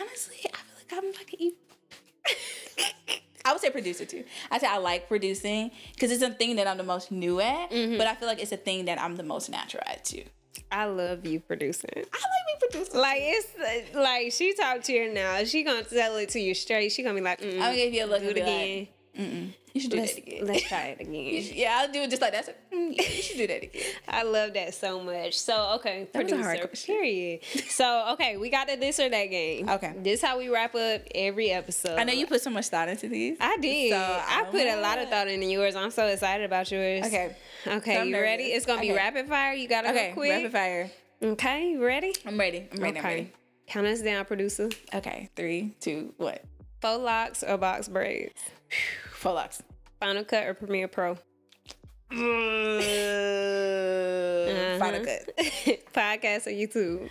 Honestly, 0.00 0.36
I 0.44 0.48
feel 0.48 0.52
like 0.52 0.57
I'm 0.92 1.12
I 3.44 3.52
would 3.52 3.60
say 3.60 3.70
producer 3.70 4.04
too. 4.04 4.24
I 4.50 4.58
say 4.58 4.66
I 4.66 4.78
like 4.78 5.06
producing 5.08 5.70
because 5.94 6.10
it's 6.10 6.22
a 6.22 6.30
thing 6.30 6.56
that 6.56 6.66
I'm 6.66 6.76
the 6.76 6.84
most 6.84 7.10
new 7.10 7.40
at, 7.40 7.70
mm-hmm. 7.70 7.96
but 7.96 8.06
I 8.06 8.14
feel 8.14 8.28
like 8.28 8.42
it's 8.42 8.52
a 8.52 8.58
thing 8.58 8.84
that 8.86 9.00
I'm 9.00 9.16
the 9.16 9.22
most 9.22 9.48
natural 9.48 9.84
at 9.86 10.04
too. 10.04 10.24
I 10.70 10.84
love 10.84 11.24
you 11.24 11.40
producing. 11.40 11.90
I 11.94 12.00
like 12.00 12.12
me 12.12 12.68
producing. 12.70 13.00
Like 13.00 13.20
it's 13.22 13.94
like 13.94 14.32
she 14.32 14.52
talked 14.54 14.84
to 14.84 14.92
you 14.92 15.10
now. 15.12 15.42
She 15.44 15.62
gonna 15.62 15.84
tell 15.84 16.16
it 16.16 16.28
to 16.30 16.40
you 16.40 16.54
straight. 16.54 16.92
She 16.92 17.02
gonna 17.02 17.14
be 17.14 17.22
like, 17.22 17.42
I'm 17.42 17.58
gonna 17.58 17.76
give 17.76 17.94
you 17.94 18.04
a 18.04 18.06
look 18.06 18.22
again. 18.22 18.80
Like, 18.80 18.92
Mm-mm. 19.18 19.52
You 19.74 19.80
should 19.80 19.90
do 19.90 19.96
let's, 19.98 20.14
that 20.14 20.26
again. 20.26 20.46
Let's 20.46 20.68
try 20.68 20.96
it 20.98 21.00
again. 21.00 21.42
Should, 21.42 21.56
yeah, 21.56 21.78
I'll 21.80 21.92
do 21.92 22.00
it 22.02 22.10
just 22.10 22.22
like 22.22 22.32
that. 22.32 22.46
So, 22.46 22.52
mm, 22.72 22.96
yeah, 22.96 23.02
you 23.02 23.22
should 23.22 23.36
do 23.36 23.46
that 23.48 23.62
again. 23.64 23.82
I 24.08 24.22
love 24.22 24.54
that 24.54 24.74
so 24.74 25.02
much. 25.02 25.38
So, 25.38 25.74
okay, 25.76 26.08
that 26.12 26.28
producer, 26.28 26.68
period. 26.86 27.40
so, 27.68 28.06
okay, 28.12 28.36
we 28.36 28.48
got 28.48 28.68
the 28.68 28.76
this 28.76 28.98
or 28.98 29.08
that 29.08 29.26
game. 29.26 29.68
Okay. 29.68 29.94
This 29.98 30.20
is 30.20 30.24
how 30.24 30.38
we 30.38 30.48
wrap 30.48 30.74
up 30.74 31.02
every 31.14 31.50
episode. 31.50 31.98
I 31.98 32.04
know 32.04 32.12
you 32.12 32.26
put 32.26 32.40
so 32.40 32.50
much 32.50 32.68
thought 32.68 32.88
into 32.88 33.08
these. 33.08 33.36
I 33.40 33.56
did. 33.58 33.92
So, 33.92 33.98
I, 33.98 34.44
put 34.50 34.66
a 34.66 34.80
lot 34.80 34.98
of 34.98 35.08
thought 35.08 35.28
into 35.28 35.46
yours. 35.46 35.74
I'm 35.76 35.90
so 35.90 36.06
excited 36.06 36.44
about 36.44 36.70
yours. 36.70 37.06
Okay. 37.06 37.36
Okay, 37.66 37.94
so 37.96 38.02
you 38.04 38.12
nervous. 38.12 38.24
ready? 38.24 38.44
It's 38.44 38.66
going 38.66 38.80
to 38.80 38.86
be 38.86 38.92
rapid 38.92 39.28
fire. 39.28 39.52
You 39.52 39.68
got 39.68 39.82
to 39.82 39.90
okay, 39.90 40.08
go 40.08 40.14
quick. 40.14 40.30
rapid 40.30 40.52
fire. 40.52 40.90
Okay, 41.22 41.70
you 41.72 41.84
ready? 41.84 42.14
I'm 42.24 42.38
ready. 42.38 42.68
I'm 42.72 42.80
ready. 42.80 42.98
Okay. 42.98 43.08
I'm 43.08 43.14
ready. 43.14 43.32
Count 43.66 43.86
us 43.86 44.00
down, 44.00 44.24
producer. 44.24 44.70
Okay, 44.94 45.28
three, 45.36 45.74
two, 45.80 46.14
what? 46.16 46.42
Faux 46.80 47.02
locks 47.02 47.42
or 47.42 47.56
box 47.58 47.88
braids? 47.88 48.40
Faux 49.12 49.34
locks. 49.34 49.62
Final 50.00 50.24
Cut 50.24 50.46
or 50.46 50.54
Premiere 50.54 50.86
Pro? 50.88 51.12
uh, 51.12 51.16
Final 54.78 55.04
Cut. 55.04 55.36
Podcast 55.92 56.46
or 56.46 56.50
YouTube? 56.50 57.08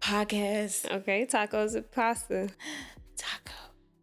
Podcast. 0.00 0.90
Okay, 0.90 1.26
tacos 1.26 1.74
or 1.74 1.82
pasta? 1.82 2.48
Taco. 3.16 3.52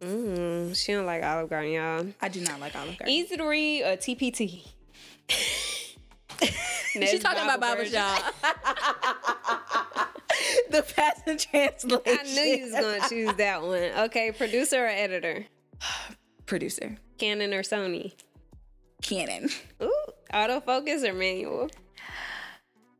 Mm, 0.02 0.78
she 0.78 0.94
don't 0.94 1.08
like 1.08 1.24
Olive 1.24 1.50
Garden, 1.50 1.72
y'all. 1.72 2.06
I 2.22 2.30
do 2.30 2.42
not 2.42 2.60
like 2.60 2.76
Olive 2.76 3.00
Garden. 3.00 3.10
Easy 3.10 3.36
to 3.36 3.44
read 3.44 3.82
or 3.82 3.98
TPT? 3.98 4.68
She's 6.94 7.20
talking 7.20 7.44
about 7.44 7.60
Baba 7.60 7.86
Shop. 7.86 8.36
the 10.72 10.84
Passion 10.84 11.38
Translation. 11.38 12.02
I 12.06 12.24
knew 12.24 12.42
you 12.42 12.64
was 12.64 12.74
gonna 12.74 13.10
choose 13.10 13.34
that 13.36 13.62
one. 13.62 14.06
Okay, 14.06 14.32
producer 14.32 14.84
or 14.84 14.88
editor? 14.88 15.46
Producer. 16.46 16.98
Canon 17.18 17.54
or 17.54 17.62
Sony? 17.62 18.14
Canon. 19.02 19.50
Ooh, 19.82 19.94
autofocus 20.34 21.08
or 21.08 21.14
manual? 21.14 21.70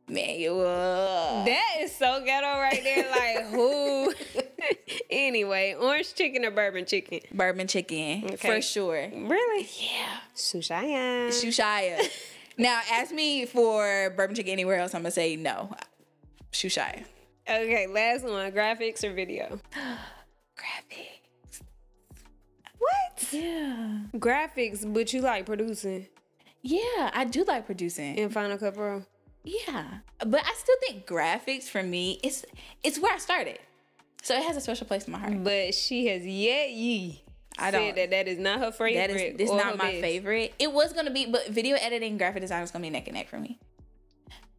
Manual. 0.06 1.44
That 1.44 1.76
is 1.80 1.94
so 1.94 2.22
ghetto 2.24 2.46
right 2.46 2.80
there. 2.82 3.10
Like 3.10 3.46
who? 3.50 4.14
anyway, 5.10 5.74
orange 5.78 6.14
chicken 6.14 6.44
or 6.44 6.50
bourbon 6.50 6.86
chicken? 6.86 7.20
Bourbon 7.32 7.66
chicken, 7.66 8.24
okay. 8.24 8.36
for 8.36 8.62
sure. 8.62 9.08
Really? 9.12 9.68
Yeah. 9.78 10.18
Sushaya. 10.34 11.28
Sushaya. 11.28 12.08
now, 12.58 12.80
ask 12.90 13.12
me 13.12 13.44
for 13.44 14.12
bourbon 14.16 14.36
chicken 14.36 14.52
anywhere 14.52 14.78
else. 14.78 14.94
I'm 14.94 15.02
gonna 15.02 15.10
say 15.10 15.36
no. 15.36 15.74
Shushaya. 16.52 17.04
Okay, 17.48 17.86
last 17.86 18.24
one: 18.24 18.52
graphics 18.52 19.02
or 19.04 19.12
video? 19.12 19.58
graphics. 20.58 21.62
What? 22.78 23.32
Yeah. 23.32 24.00
Graphics, 24.14 24.92
but 24.92 25.12
you 25.12 25.20
like 25.22 25.46
producing. 25.46 26.08
Yeah, 26.62 27.10
I 27.14 27.24
do 27.24 27.44
like 27.44 27.66
producing. 27.66 28.16
In 28.16 28.28
Final 28.30 28.58
Cut 28.58 28.74
Pro. 28.74 29.04
Yeah. 29.44 29.98
But 30.18 30.42
I 30.44 30.54
still 30.54 30.76
think 30.86 31.06
graphics 31.06 31.64
for 31.64 31.82
me 31.82 32.20
it's 32.22 32.44
it's 32.82 32.98
where 32.98 33.14
I 33.14 33.18
started. 33.18 33.58
So 34.22 34.34
it 34.34 34.42
has 34.44 34.56
a 34.56 34.60
special 34.60 34.86
place 34.86 35.06
in 35.06 35.12
my 35.12 35.18
heart. 35.18 35.42
But 35.42 35.74
she 35.74 36.06
has 36.08 36.26
yet 36.26 36.70
ye 36.72 37.22
I 37.58 37.70
don't 37.70 37.96
that 37.96 38.10
that 38.10 38.28
is 38.28 38.38
not 38.38 38.60
her 38.60 38.70
favorite. 38.70 38.94
That 38.94 39.10
is 39.10 39.40
it's 39.40 39.50
not 39.50 39.76
my 39.78 39.90
best. 39.90 40.00
favorite. 40.00 40.54
It 40.58 40.72
was 40.72 40.92
gonna 40.92 41.10
be, 41.10 41.26
but 41.26 41.48
video 41.48 41.76
editing, 41.80 42.16
graphic 42.18 42.42
design 42.42 42.62
is 42.62 42.70
gonna 42.70 42.82
be 42.82 42.90
neck 42.90 43.08
and 43.08 43.16
neck 43.16 43.28
for 43.28 43.38
me. 43.38 43.58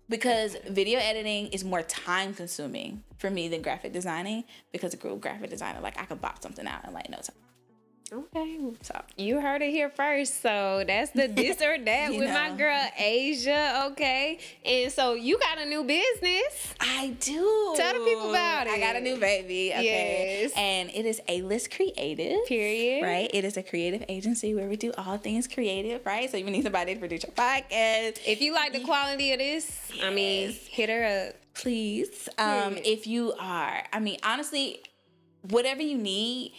Because 0.09 0.57
video 0.67 0.99
editing 0.99 1.47
is 1.47 1.63
more 1.63 1.83
time 1.83 2.33
consuming 2.33 3.03
for 3.19 3.29
me 3.29 3.47
than 3.47 3.61
graphic 3.61 3.93
designing. 3.93 4.43
Because 4.71 4.93
a 4.93 4.97
graphic 5.17 5.51
designer, 5.51 5.79
like 5.81 5.99
I 5.99 6.05
could 6.05 6.19
bop 6.19 6.41
something 6.41 6.65
out 6.65 6.85
in 6.85 6.93
like 6.93 7.09
no 7.09 7.17
time. 7.17 7.48
Okay, 8.11 8.59
so 8.81 9.01
you 9.17 9.39
heard 9.39 9.61
it 9.61 9.69
here 9.69 9.89
first. 9.89 10.41
So 10.41 10.83
that's 10.85 11.11
the 11.11 11.27
this 11.27 11.61
or 11.61 11.77
that 11.85 12.09
with 12.11 12.27
know. 12.27 12.33
my 12.33 12.55
girl 12.55 12.87
Asia. 12.97 13.89
Okay, 13.91 14.39
and 14.65 14.91
so 14.91 15.13
you 15.13 15.37
got 15.37 15.59
a 15.59 15.65
new 15.65 15.83
business. 15.83 16.73
I 16.79 17.15
do. 17.19 17.73
Tell 17.77 17.93
the 17.93 17.99
people 17.99 18.31
about 18.31 18.67
it. 18.67 18.73
I 18.73 18.79
got 18.79 18.95
a 18.95 19.01
new 19.01 19.17
baby. 19.17 19.71
Okay, 19.73 20.41
yes. 20.41 20.53
and 20.55 20.89
it 20.89 21.05
is 21.05 21.21
A 21.27 21.43
List 21.43 21.71
Creative. 21.71 22.45
Period. 22.47 23.03
Right. 23.03 23.29
It 23.31 23.45
is 23.45 23.57
a 23.57 23.63
creative 23.63 24.03
agency 24.09 24.55
where 24.55 24.67
we 24.67 24.75
do 24.75 24.91
all 24.97 25.17
things 25.17 25.47
creative. 25.47 26.03
Right. 26.05 26.29
So 26.31 26.37
you 26.37 26.45
need 26.45 26.63
somebody 26.63 26.95
to 26.95 26.99
produce 26.99 27.23
your 27.23 27.33
podcast. 27.33 28.19
If 28.25 28.41
you 28.41 28.53
like 28.53 28.73
the 28.73 28.83
quality 28.83 29.33
of 29.33 29.39
this, 29.39 29.91
yes. 29.93 30.03
I 30.03 30.09
mean, 30.09 30.55
hit 30.69 30.89
her 30.89 31.27
up. 31.27 31.35
Please. 31.53 32.29
Um, 32.37 32.77
if 32.77 33.05
you 33.05 33.33
are, 33.39 33.83
I 33.91 33.99
mean, 33.99 34.17
honestly, 34.23 34.81
whatever 35.41 35.81
you 35.81 35.97
need 35.97 36.53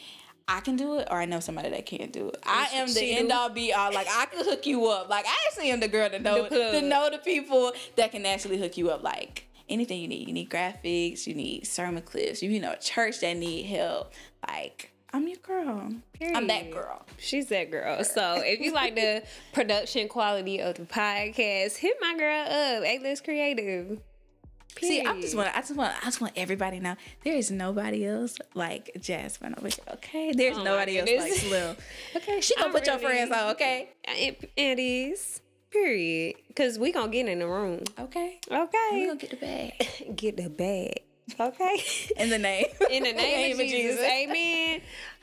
I 0.50 0.60
can 0.60 0.74
do 0.74 0.98
it, 0.98 1.06
or 1.10 1.20
I 1.20 1.26
know 1.26 1.38
somebody 1.38 1.70
that 1.70 1.86
can't 1.86 2.12
do 2.12 2.28
it. 2.28 2.40
I 2.42 2.68
am 2.74 2.92
the 2.92 3.16
end 3.16 3.30
all 3.30 3.50
be 3.50 3.72
all. 3.72 3.92
Like 3.92 4.08
I 4.10 4.26
can 4.26 4.44
hook 4.44 4.66
you 4.66 4.84
up. 4.88 5.08
Like 5.08 5.24
I 5.24 5.34
actually 5.46 5.70
am 5.70 5.78
the 5.78 5.86
girl 5.86 6.10
to 6.10 6.18
know 6.18 6.48
to 6.48 6.82
know 6.82 7.08
the 7.08 7.18
people 7.18 7.72
that 7.94 8.10
can 8.10 8.26
actually 8.26 8.58
hook 8.58 8.76
you 8.76 8.90
up. 8.90 9.04
Like 9.04 9.46
anything 9.68 10.00
you 10.00 10.08
need. 10.08 10.26
You 10.26 10.34
need 10.34 10.50
graphics. 10.50 11.24
You 11.24 11.34
need 11.34 11.68
sermon 11.68 12.02
clips. 12.02 12.42
You, 12.42 12.50
you 12.50 12.60
know, 12.60 12.74
church 12.80 13.20
that 13.20 13.36
need 13.36 13.66
help. 13.66 14.12
Like 14.46 14.90
I'm 15.12 15.28
your 15.28 15.38
girl. 15.38 15.92
Period. 16.14 16.36
I'm 16.36 16.48
that 16.48 16.72
girl. 16.72 17.06
She's 17.16 17.46
that 17.46 17.70
girl. 17.70 18.02
So 18.02 18.42
if 18.44 18.58
you 18.58 18.72
like 18.72 18.96
the 18.96 19.22
production 19.52 20.08
quality 20.08 20.60
of 20.60 20.74
the 20.74 20.82
podcast, 20.82 21.76
hit 21.76 21.96
my 22.00 22.16
girl 22.18 22.42
up. 22.42 22.84
A 22.84 22.98
List 23.00 23.22
Creative. 23.22 24.00
Period. 24.80 25.04
See, 25.04 25.06
I 25.06 25.20
just 25.20 25.34
want, 25.36 25.56
I 25.56 25.60
just 25.60 25.76
want, 25.76 25.94
I 26.00 26.04
just 26.06 26.20
want 26.20 26.32
everybody 26.36 26.78
to 26.78 26.82
know 26.82 26.96
there 27.24 27.34
is 27.34 27.50
nobody 27.50 28.06
else 28.06 28.38
like 28.54 28.90
Jasmine 29.00 29.54
over 29.58 29.68
here. 29.68 29.84
Okay, 29.94 30.32
there's 30.32 30.56
oh 30.56 30.62
nobody 30.62 30.98
else 30.98 31.10
like 31.10 31.32
Slim. 31.34 31.76
Okay, 32.16 32.40
she 32.40 32.54
gonna 32.56 32.66
I'm 32.66 32.72
put 32.72 32.86
really, 32.86 33.02
your 33.02 33.10
friends 33.10 33.32
on. 33.32 33.50
Okay, 33.52 33.90
it, 34.08 34.50
it 34.56 34.78
is. 34.78 35.42
Period. 35.70 36.34
Cause 36.56 36.80
we 36.80 36.90
gonna 36.90 37.12
get 37.12 37.28
in 37.28 37.38
the 37.38 37.46
room. 37.46 37.84
Okay. 37.96 38.40
Okay. 38.50 38.88
We 38.92 39.06
gonna 39.06 39.18
get 39.18 39.30
the 39.30 39.36
bag. 39.36 39.72
get 40.16 40.36
the 40.36 40.50
bag. 40.50 41.02
Okay. 41.38 41.82
In 42.16 42.28
the 42.28 42.38
name. 42.38 42.66
In 42.90 43.04
the 43.04 43.12
name, 43.12 43.16
name 43.16 43.52
of, 43.52 43.66
Jesus. 43.66 44.00
Jesus. 44.00 44.04
Amen. 44.04 44.80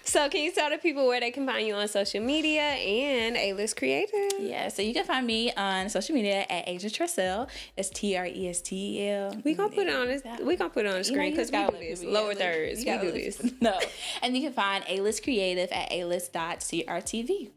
So, 0.07 0.27
can 0.29 0.41
you 0.41 0.51
tell 0.53 0.69
the 0.69 0.77
people 0.77 1.05
where 1.05 1.19
they 1.19 1.31
can 1.31 1.45
find 1.45 1.67
you 1.67 1.75
on 1.75 1.85
social 1.89 2.21
media 2.21 2.61
and 2.61 3.35
A 3.35 3.51
List 3.51 3.75
Creative? 3.75 4.31
Yeah, 4.39 4.69
so 4.69 4.81
you 4.81 4.93
can 4.93 5.03
find 5.03 5.27
me 5.27 5.51
on 5.51 5.89
social 5.89 6.15
media 6.15 6.45
at 6.49 6.65
Asia 6.65 6.87
Trestel. 6.87 7.49
It's 7.75 7.89
T 7.89 8.15
R 8.15 8.25
E 8.25 8.47
S 8.47 8.61
T 8.61 9.01
E 9.01 9.09
L. 9.09 9.35
We 9.43 9.53
gonna 9.53 9.67
put 9.67 9.87
it 9.87 9.93
on 9.93 10.07
this. 10.07 10.21
We 10.41 10.55
gonna 10.55 10.69
put 10.69 10.85
it 10.85 10.89
on 10.89 10.99
the 10.99 11.03
screen 11.03 11.31
because 11.31 11.51
we 11.51 11.57
do 11.57 11.71
this. 11.77 12.03
Lower 12.03 12.33
thirds. 12.33 12.85
We 12.85 12.97
do 12.97 13.11
this. 13.11 13.41
No, 13.59 13.77
and 14.21 14.33
you 14.35 14.43
can 14.43 14.53
find 14.53 14.85
A 14.87 15.01
List 15.01 15.23
Creative 15.23 15.69
at 15.71 15.91
A 15.91 16.07
alist.crtv. 16.07 17.51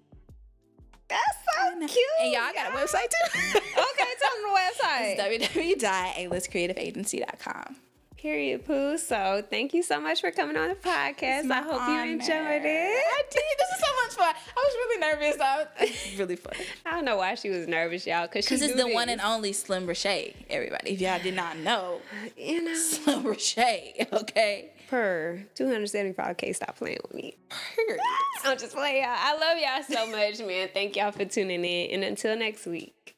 That's 1.09 1.39
so 1.57 1.79
cute. 1.79 1.93
And 2.21 2.33
y'all 2.33 2.53
got 2.53 2.73
a 2.73 2.77
website 2.77 3.11
too. 3.11 3.59
okay, 3.59 4.11
tell 4.19 4.35
them 4.35 4.43
the 4.43 4.51
website. 4.57 5.21
It's 5.21 5.55
www.alistcreativeagency.com. 5.55 7.77
Period, 8.21 8.67
Pooh. 8.67 8.99
So 8.99 9.43
thank 9.49 9.73
you 9.73 9.83
so 9.83 9.99
much 9.99 10.21
for 10.21 10.31
coming 10.31 10.55
on 10.55 10.69
the 10.69 10.75
podcast. 10.75 11.51
I 11.51 11.63
hope 11.63 11.81
honor. 11.81 12.05
you 12.05 12.13
enjoyed 12.13 12.29
it. 12.29 13.03
I 13.07 13.23
did. 13.31 13.43
This 13.59 13.71
is 13.71 13.81
so 13.81 13.87
much 14.05 14.15
fun. 14.15 14.35
I 14.57 14.61
was 14.61 14.75
really 14.75 15.01
nervous. 15.01 15.37
It's 15.81 16.19
really 16.19 16.37
fun. 16.37 16.53
I 16.85 16.91
don't 16.91 17.07
know 17.07 17.17
why 17.17 17.35
she 17.35 17.49
was 17.49 17.67
nervous, 17.67 18.07
y'all. 18.07 18.27
Because 18.27 18.51
it's 18.51 18.75
the 18.75 18.85
this. 18.85 18.95
one 18.95 19.09
and 19.09 19.23
only 19.23 19.55
Slim 19.55 19.87
Rashay, 19.87 20.35
everybody. 20.51 20.91
If 20.91 21.01
y'all 21.01 21.19
did 21.19 21.35
not 21.35 21.57
know, 21.61 22.03
you 22.37 22.63
know. 22.63 22.75
Slim 22.75 23.23
Rashay, 23.25 24.13
okay? 24.13 24.73
Per 24.91 25.43
275K, 25.55 26.55
stop 26.55 26.77
playing 26.77 26.99
with 27.03 27.15
me. 27.15 27.39
Per. 27.49 27.97
I'm 28.45 28.59
just 28.59 28.75
playing, 28.75 29.03
y'all. 29.03 29.17
I 29.17 29.33
love 29.39 29.59
y'all 29.59 30.05
so 30.05 30.11
much, 30.11 30.47
man. 30.47 30.69
Thank 30.75 30.97
y'all 30.97 31.13
for 31.13 31.25
tuning 31.25 31.65
in. 31.65 31.91
And 31.93 32.05
until 32.05 32.37
next 32.37 32.67
week. 32.67 33.17